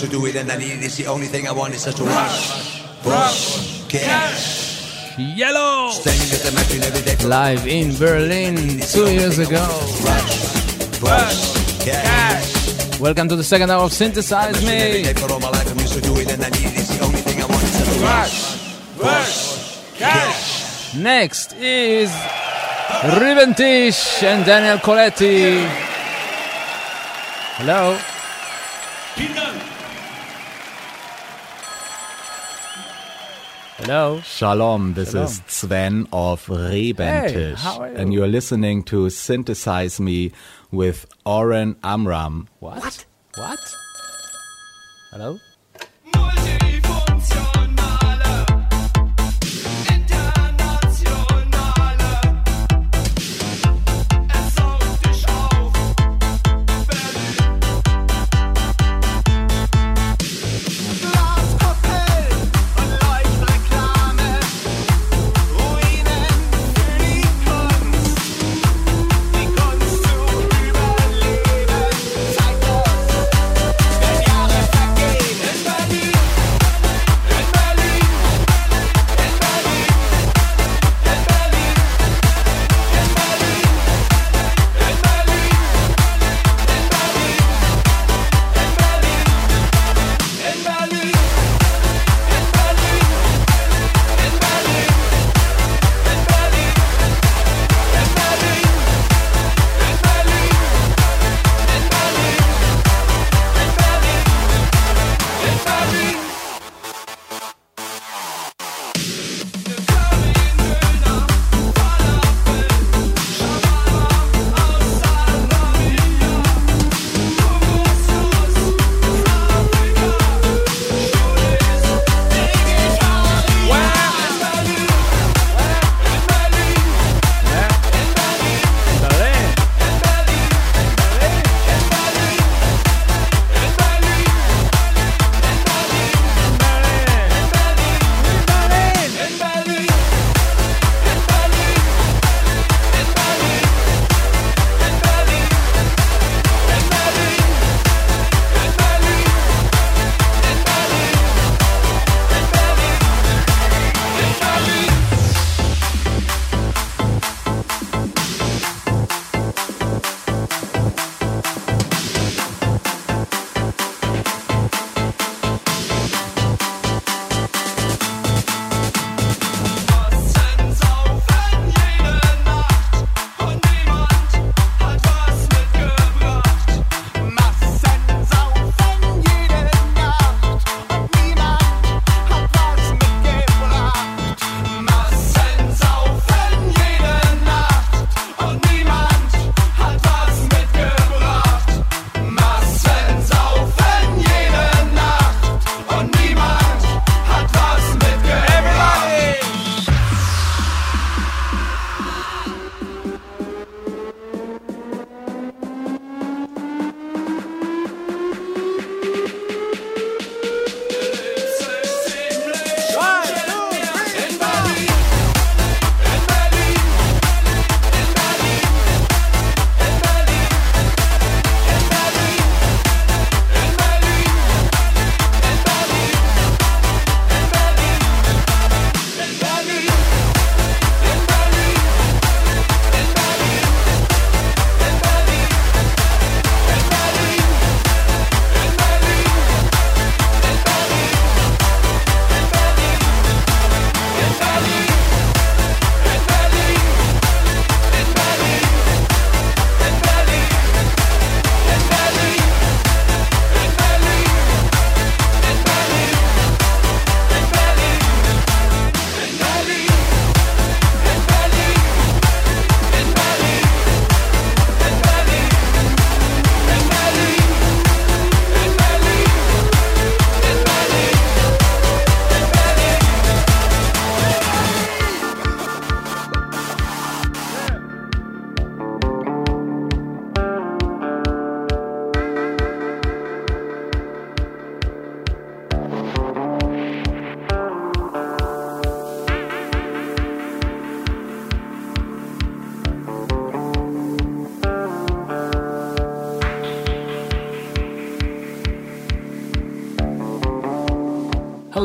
to 0.00 0.08
do 0.08 0.24
it 0.24 0.34
and 0.34 0.50
I 0.50 0.56
need 0.56 0.72
it. 0.72 0.84
It's 0.84 0.96
the 0.96 1.06
only 1.08 1.26
thing 1.26 1.46
I 1.46 1.52
want 1.52 1.74
is 1.74 1.84
just 1.84 2.00
a 2.00 2.04
rush, 2.04 2.80
push, 3.02 3.84
gas. 3.88 5.12
Yello! 5.18 5.92
Standing 5.92 6.30
at 6.32 6.40
the 6.40 6.52
machine 6.52 6.82
every 6.82 7.02
day 7.02 7.16
Live 7.26 7.66
in 7.66 7.94
Berlin 7.98 8.80
two 8.80 9.12
years 9.12 9.38
ago. 9.38 9.60
Rush, 10.00 10.96
push, 11.04 11.84
gas. 11.84 12.98
Welcome 12.98 13.28
to 13.28 13.36
the 13.36 13.44
second 13.44 13.70
hour 13.70 13.84
of 13.84 13.92
Synthesize 13.92 14.64
Me. 14.64 15.04
for 15.12 15.30
all 15.32 15.40
my 15.40 15.50
life. 15.50 15.70
I'm 15.70 15.78
used 15.78 15.92
to 15.92 16.00
do 16.00 16.16
it 16.16 16.32
and 16.32 16.42
I 16.44 16.48
need 16.48 16.72
it. 16.72 16.78
It's 16.80 16.96
the 16.96 17.04
only 17.04 17.20
thing 17.20 17.42
I 17.42 17.46
want 17.46 17.62
is 17.62 17.78
just 17.78 18.00
a 18.00 18.00
rush, 18.00 18.36
push, 18.96 19.98
gas. 19.98 20.94
Next 20.96 21.52
is 21.60 22.10
Rebentisch 23.20 24.22
and 24.22 24.46
Daniel 24.46 24.78
Coletti. 24.78 25.68
Hello. 27.58 27.98
Hello. 33.90 34.20
Shalom, 34.20 34.94
this 34.94 35.10
Shalom. 35.10 35.24
is 35.24 35.42
Sven 35.48 36.06
of 36.12 36.46
Rebentisch. 36.46 37.32
Hey, 37.32 37.54
how 37.54 37.80
are 37.80 37.90
you? 37.90 37.96
And 37.96 38.14
you're 38.14 38.28
listening 38.28 38.84
to 38.84 39.10
Synthesize 39.10 39.98
Me 39.98 40.30
with 40.70 41.06
Oren 41.26 41.74
Amram. 41.82 42.46
What? 42.60 43.04
What? 43.34 43.58
Hello? 45.10 45.40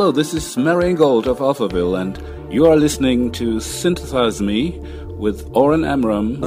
Hello, 0.05 0.13
this 0.13 0.35
is 0.35 0.55
Marian 0.55 0.95
Gold 0.95 1.25
of 1.27 1.39
Alphaville, 1.39 1.99
and 1.99 2.53
you 2.53 2.67
are 2.67 2.75
listening 2.75 3.31
to 3.31 3.59
Synthesize 3.59 4.39
Me 4.39 4.77
with 5.17 5.49
Oren 5.51 5.83
Amram. 5.83 6.43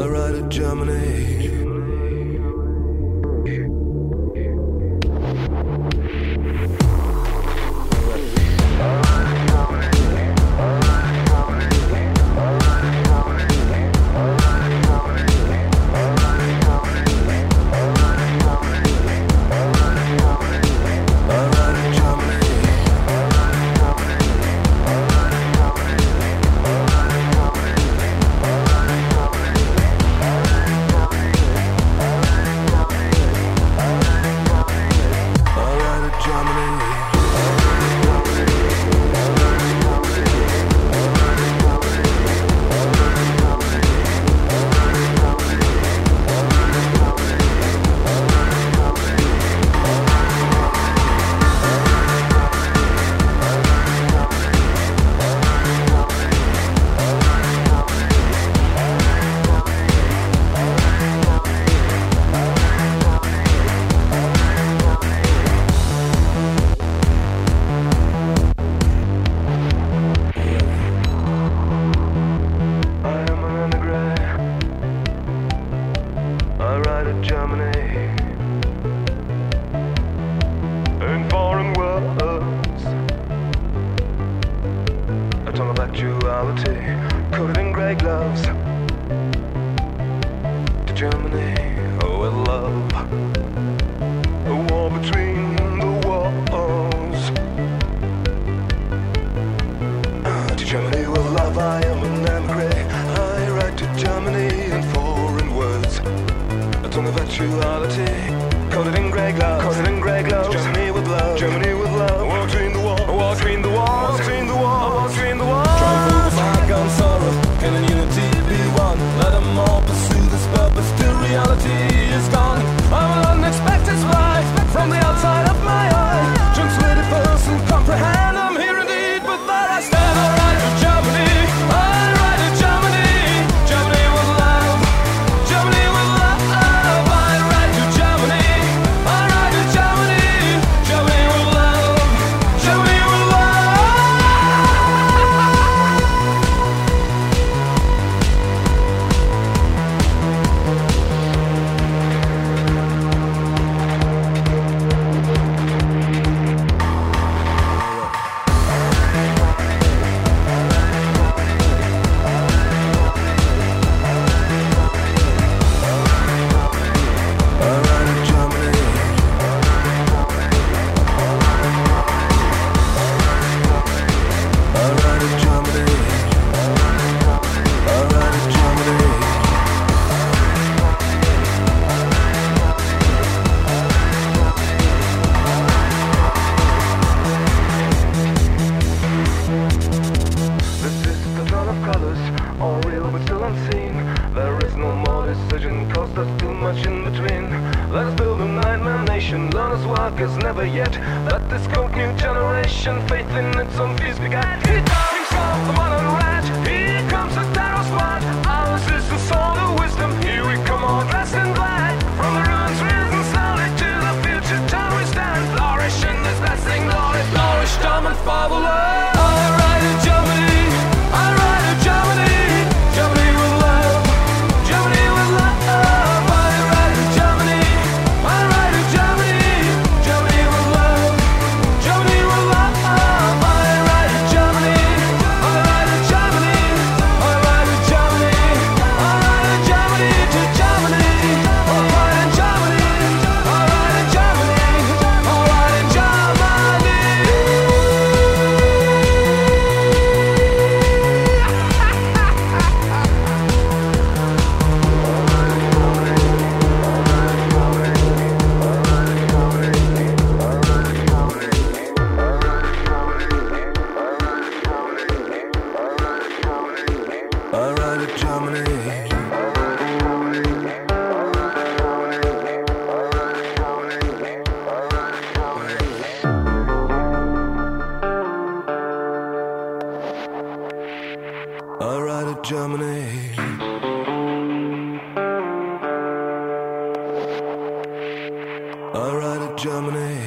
Germany. 289.58 290.18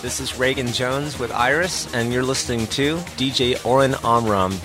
This 0.00 0.20
is 0.20 0.38
Reagan 0.38 0.68
Jones 0.68 1.18
with 1.18 1.30
Iris, 1.32 1.92
and 1.94 2.12
you're 2.12 2.22
listening 2.22 2.66
to 2.68 2.96
DJ 3.18 3.64
Oren 3.64 3.94
Amram, 4.02 4.58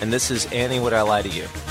and 0.00 0.12
this 0.12 0.30
is 0.30 0.46
Annie 0.52 0.80
Would 0.80 0.92
I 0.92 1.02
Lie 1.02 1.22
to 1.22 1.28
You. 1.28 1.69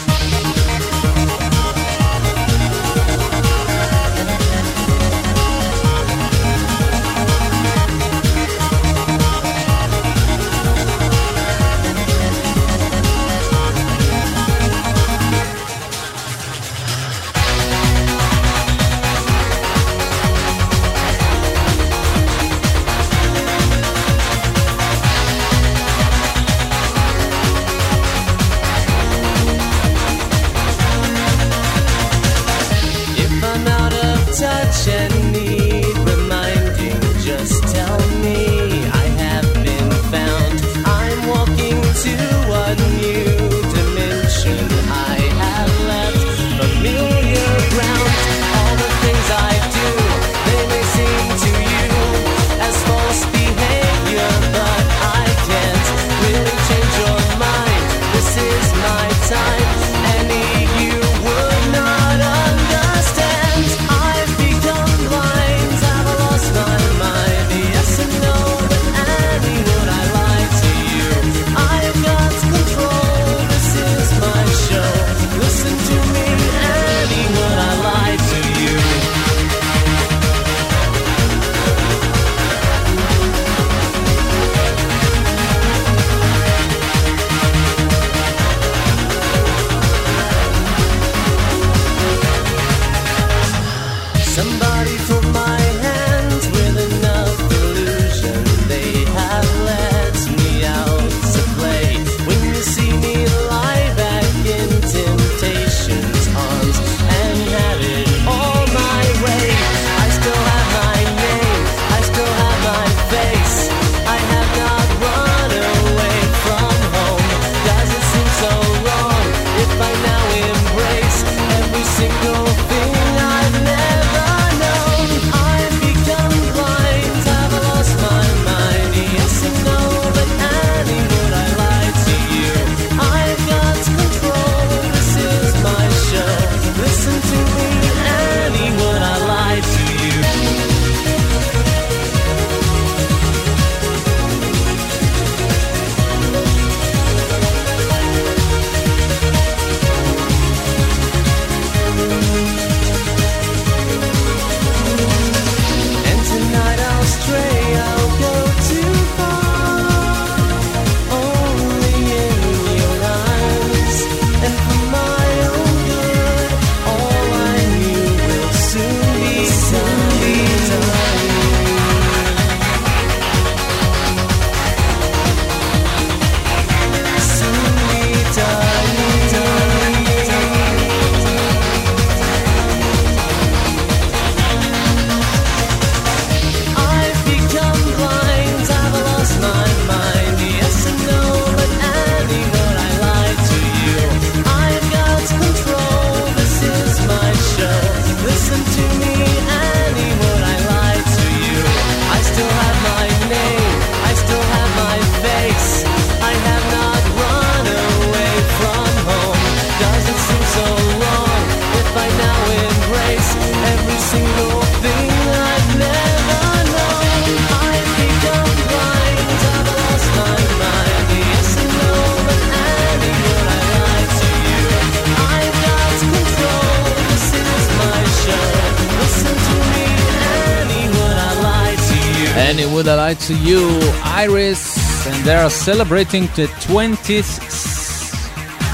Germany 232.60 232.76
would 232.76 232.88
like 232.88 233.20
to 233.20 233.36
you, 233.36 233.80
Iris, 234.04 235.08
and 235.08 235.26
they 235.26 235.36
are 235.36 235.50
celebrating 235.50 236.24
the 236.36 236.48
20th 236.68 237.40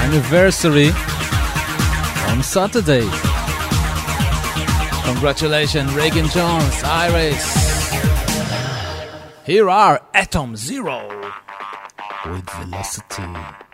anniversary 0.00 0.90
on 2.30 2.42
Saturday. 2.42 3.08
Congratulations, 5.04 5.92
Reagan 5.94 6.28
Jones, 6.28 6.82
Iris. 6.84 7.44
Here 9.44 9.70
are 9.70 10.00
Atom 10.14 10.56
Zero 10.56 11.08
with 12.26 12.50
Velocity. 12.50 13.65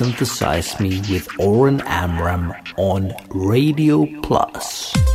Synthesize 0.00 0.80
Me 0.80 0.98
with 1.10 1.28
Oren 1.38 1.82
Amram 1.82 2.54
on 2.78 3.12
Radio 3.34 4.06
Plus. 4.22 5.09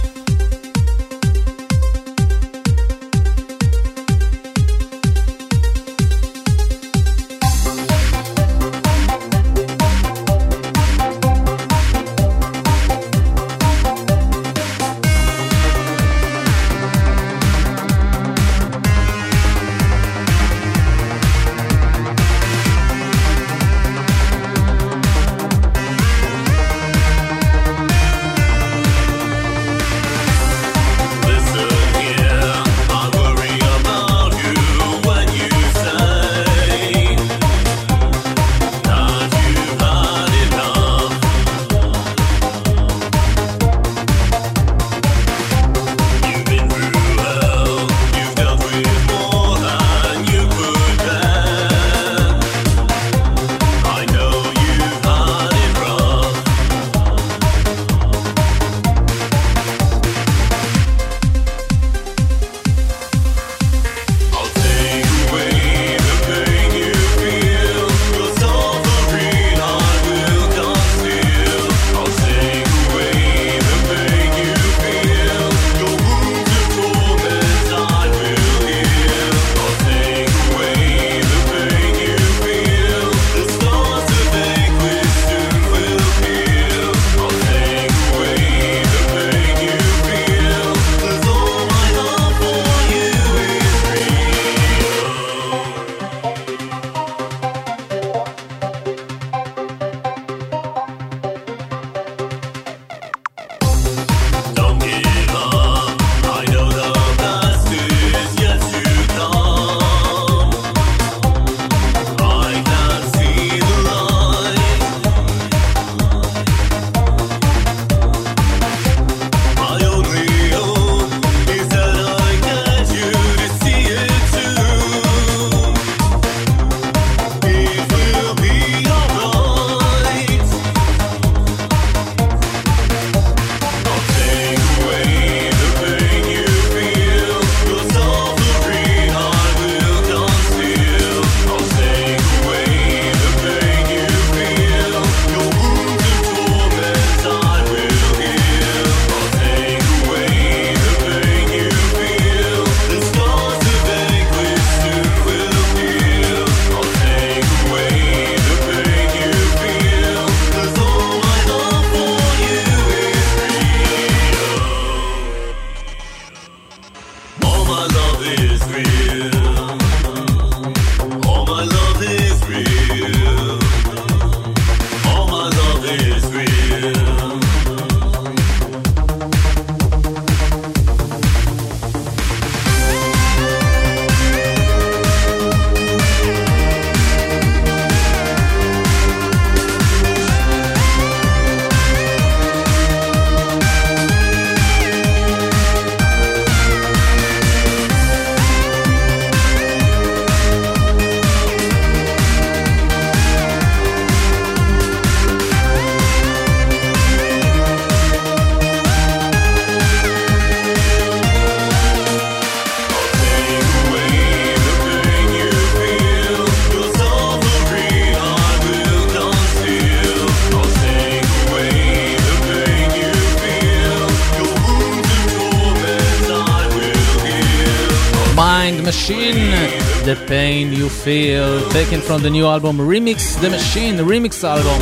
Feel, 231.06 231.69
taken 231.69 232.02
from 232.02 232.23
the 232.23 232.32
new 232.32 232.48
album 232.48 232.77
Remix 232.80 233.40
The 233.40 233.52
Machine, 233.52 233.95
the 233.95 234.02
remix 234.02 234.44
album, 234.44 234.80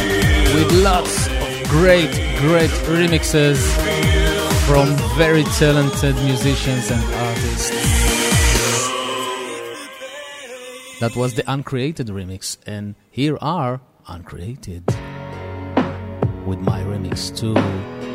with 0.56 0.72
lots 0.82 1.28
of 1.28 1.68
great, 1.68 2.10
great 2.40 2.70
remixes 2.88 3.60
from 4.66 4.88
very 5.18 5.44
talented 5.60 6.16
musicians 6.24 6.90
and 6.92 7.04
artists. 7.04 7.72
That 11.02 11.14
was 11.18 11.34
the 11.34 11.44
uncreated 11.46 12.08
remix, 12.08 12.58
and 12.66 12.96
here 13.12 13.38
are 13.42 13.82
uncreated. 14.08 14.88
With 16.46 16.60
my 16.60 16.82
remix 16.84 17.36
too, 17.38 17.58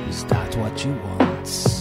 is 0.09 0.25
that 0.25 0.57
what 0.57 0.83
you 0.83 0.93
want? 0.93 1.78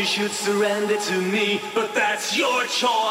You 0.00 0.06
should 0.06 0.30
surrender 0.30 0.98
to 0.98 1.20
me, 1.20 1.60
but 1.74 1.94
that's 1.94 2.34
your 2.34 2.64
choice. 2.64 3.09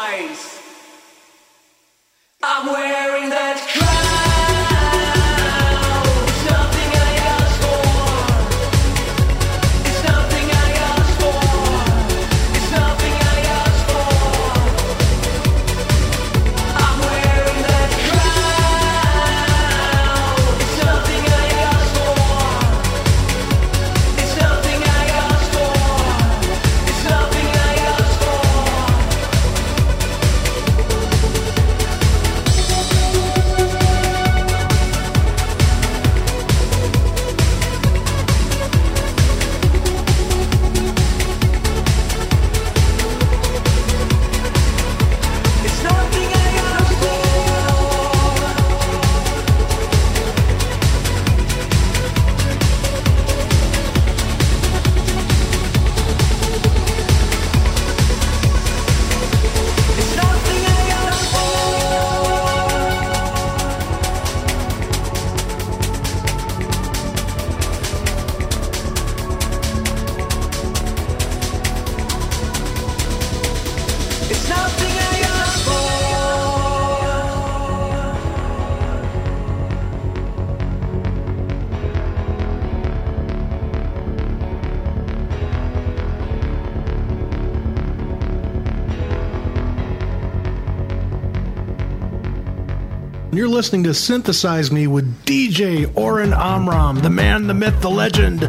listening 93.60 93.84
to 93.84 93.94
Synthesize 93.94 94.72
Me 94.72 94.88
with 94.88 95.26
DJ 95.26 95.94
Oren 95.98 96.32
Amram, 96.32 96.96
the 97.00 97.10
man, 97.10 97.46
the 97.48 97.54
myth, 97.54 97.82
the 97.82 97.90
legend, 97.90 98.46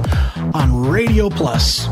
on 0.54 0.86
Radio 0.88 1.28
Plus. 1.28 1.88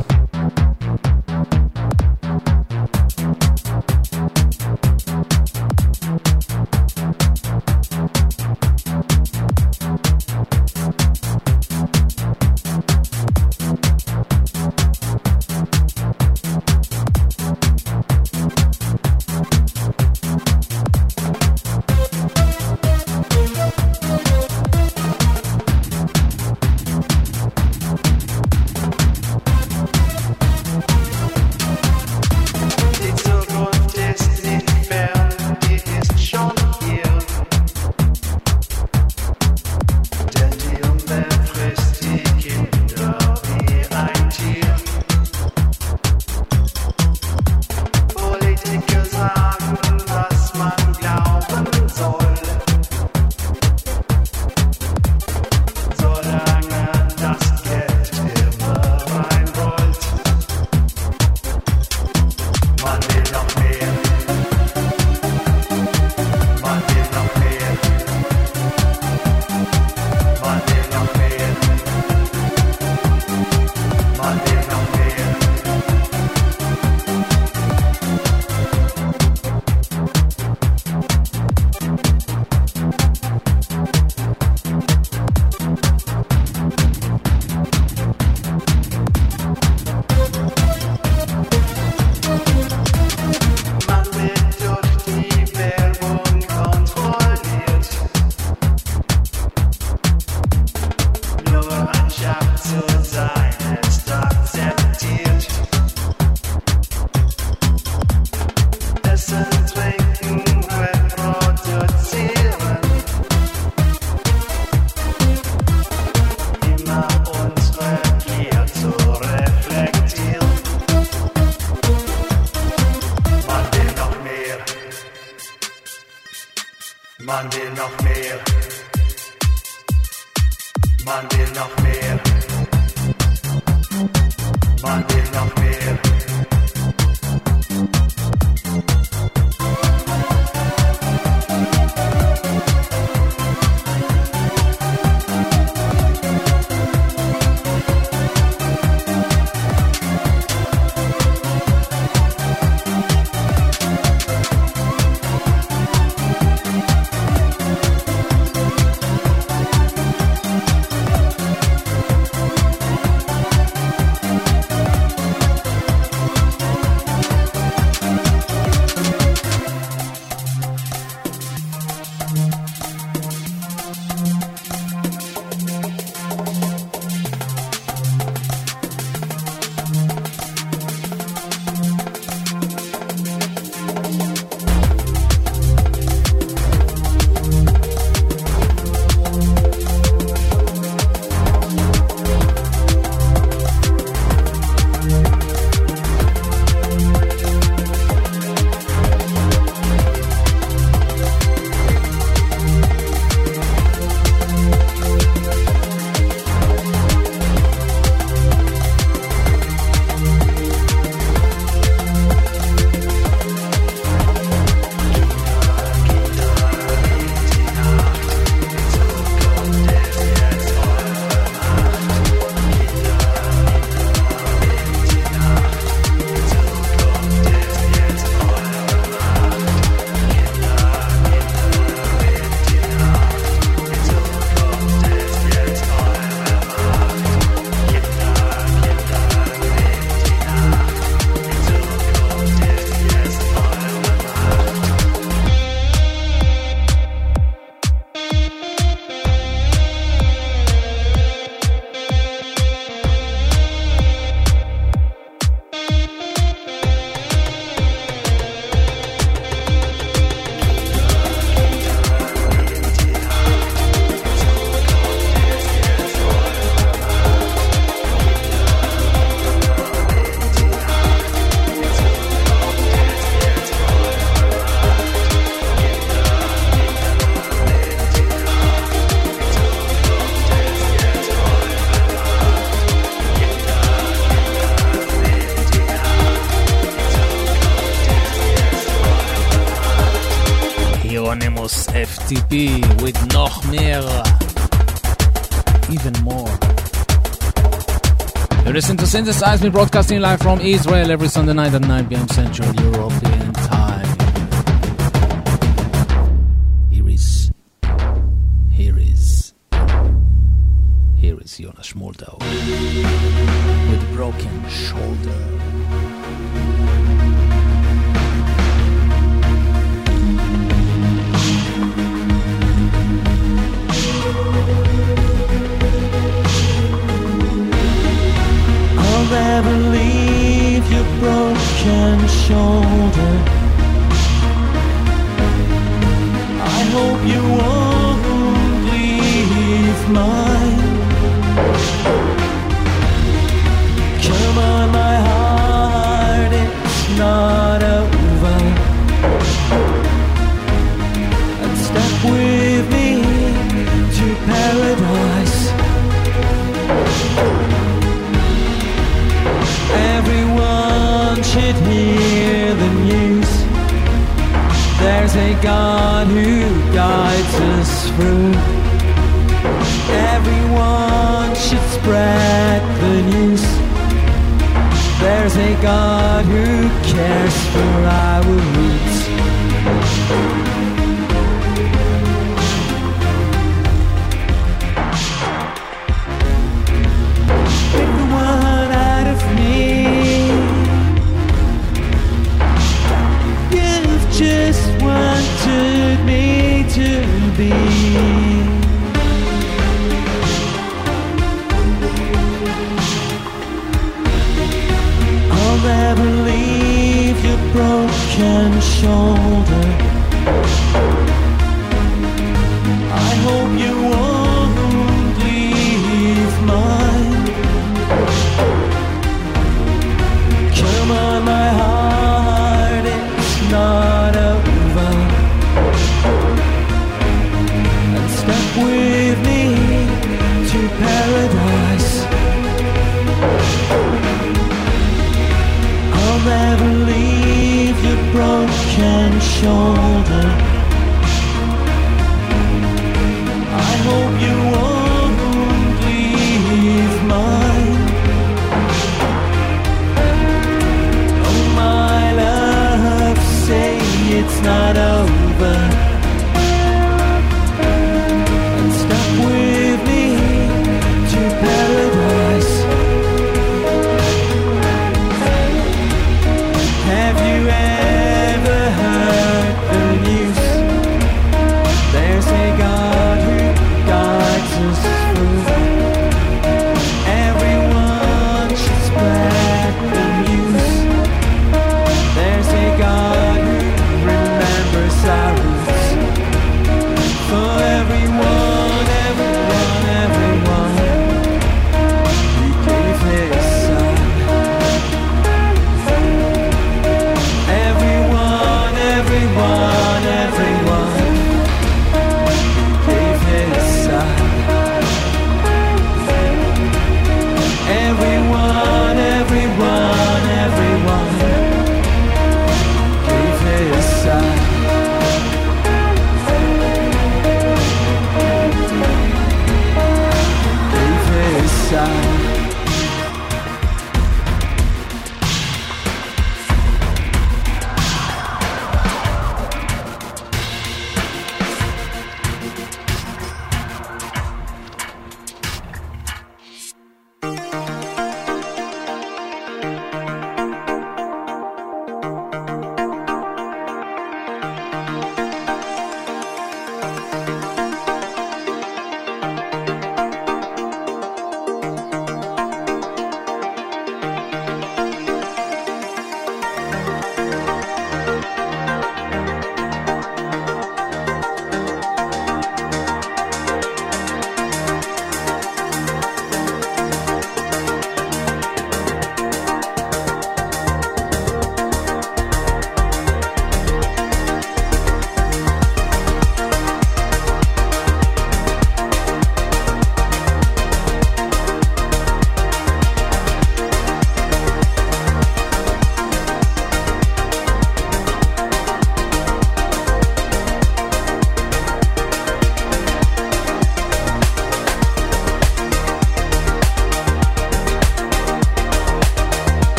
Synthesize 299.09 299.63
me 299.63 299.71
broadcasting 299.71 300.21
live 300.21 300.39
from 300.39 300.61
Israel 300.61 301.11
every 301.11 301.29
Sunday 301.29 301.55
night 301.55 301.73
at 301.73 301.81
9 301.81 302.09
p.m. 302.11 302.29
Central 302.29 302.75
Europe. 302.75 303.08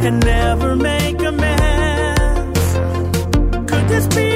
can 0.00 0.18
never 0.20 0.74
make 0.76 1.20
amends. 1.20 2.74
Could 3.70 3.88
this 3.88 4.06
be? 4.06 4.29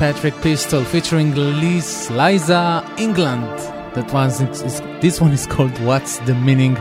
Patrick 0.00 0.34
Pistol 0.40 0.82
featuring 0.82 1.34
Liz, 1.34 2.10
Liza 2.10 2.82
England. 2.96 3.44
That 3.94 4.10
is, 4.64 4.80
this 5.02 5.20
one 5.20 5.30
is 5.30 5.46
called 5.46 5.78
What's 5.80 6.16
the 6.20 6.34
Meaning? 6.34 6.78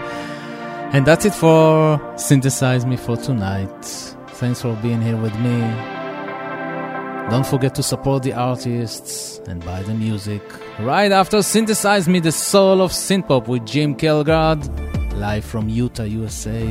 And 0.93 1.05
that's 1.05 1.25
it 1.25 1.35
for 1.35 1.99
Synthesize 2.17 2.85
Me 2.85 2.95
for 2.95 3.17
tonight. 3.17 3.83
Thanks 4.39 4.61
for 4.61 4.73
being 4.81 5.01
here 5.01 5.17
with 5.17 5.37
me. 5.39 5.59
Don't 7.29 7.45
forget 7.45 7.75
to 7.75 7.83
support 7.83 8.23
the 8.23 8.31
artists 8.31 9.39
and 9.49 9.65
buy 9.65 9.83
the 9.83 9.93
music. 9.93 10.41
Right 10.79 11.11
after 11.11 11.41
Synthesize 11.41 12.07
Me, 12.07 12.21
the 12.21 12.31
soul 12.31 12.81
of 12.81 12.93
synthpop 12.93 13.49
with 13.49 13.65
Jim 13.65 13.95
Kelgard, 13.95 14.65
live 15.15 15.43
from 15.43 15.67
Utah, 15.67 16.03
USA. 16.03 16.65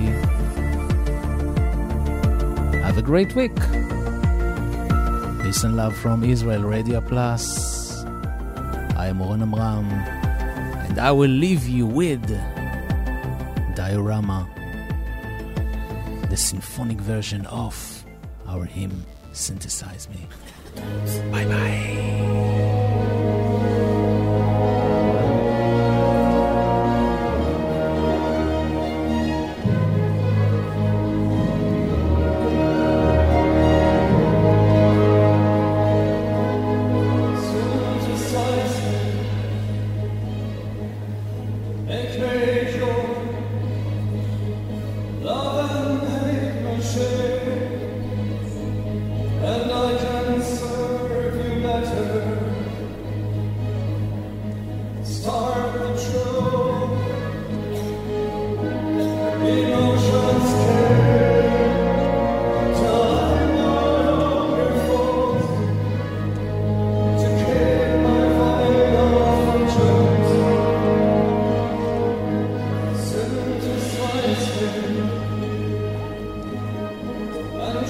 Have 2.81 2.97
a 2.97 3.03
great 3.03 3.37
week. 3.37 3.53
Peace 5.49 5.65
and 5.65 5.77
love 5.79 5.97
from 5.97 6.23
Israel 6.25 6.61
Radio 6.61 7.01
Plus. 7.01 8.05
I 8.99 9.07
am 9.07 9.23
Oren 9.23 9.41
Amram, 9.41 9.91
and 9.91 10.99
I 10.99 11.11
will 11.11 11.31
leave 11.31 11.67
you 11.67 11.87
with 11.87 12.21
Diorama, 13.75 14.47
the 16.29 16.37
symphonic 16.37 17.01
version 17.01 17.47
of 17.47 18.05
our 18.47 18.67
hymn 18.67 19.07
Synthesize 19.33 20.07
Me. 20.11 20.29
Bye 21.33 21.47
bye. 21.47 22.48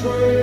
And 0.00 0.37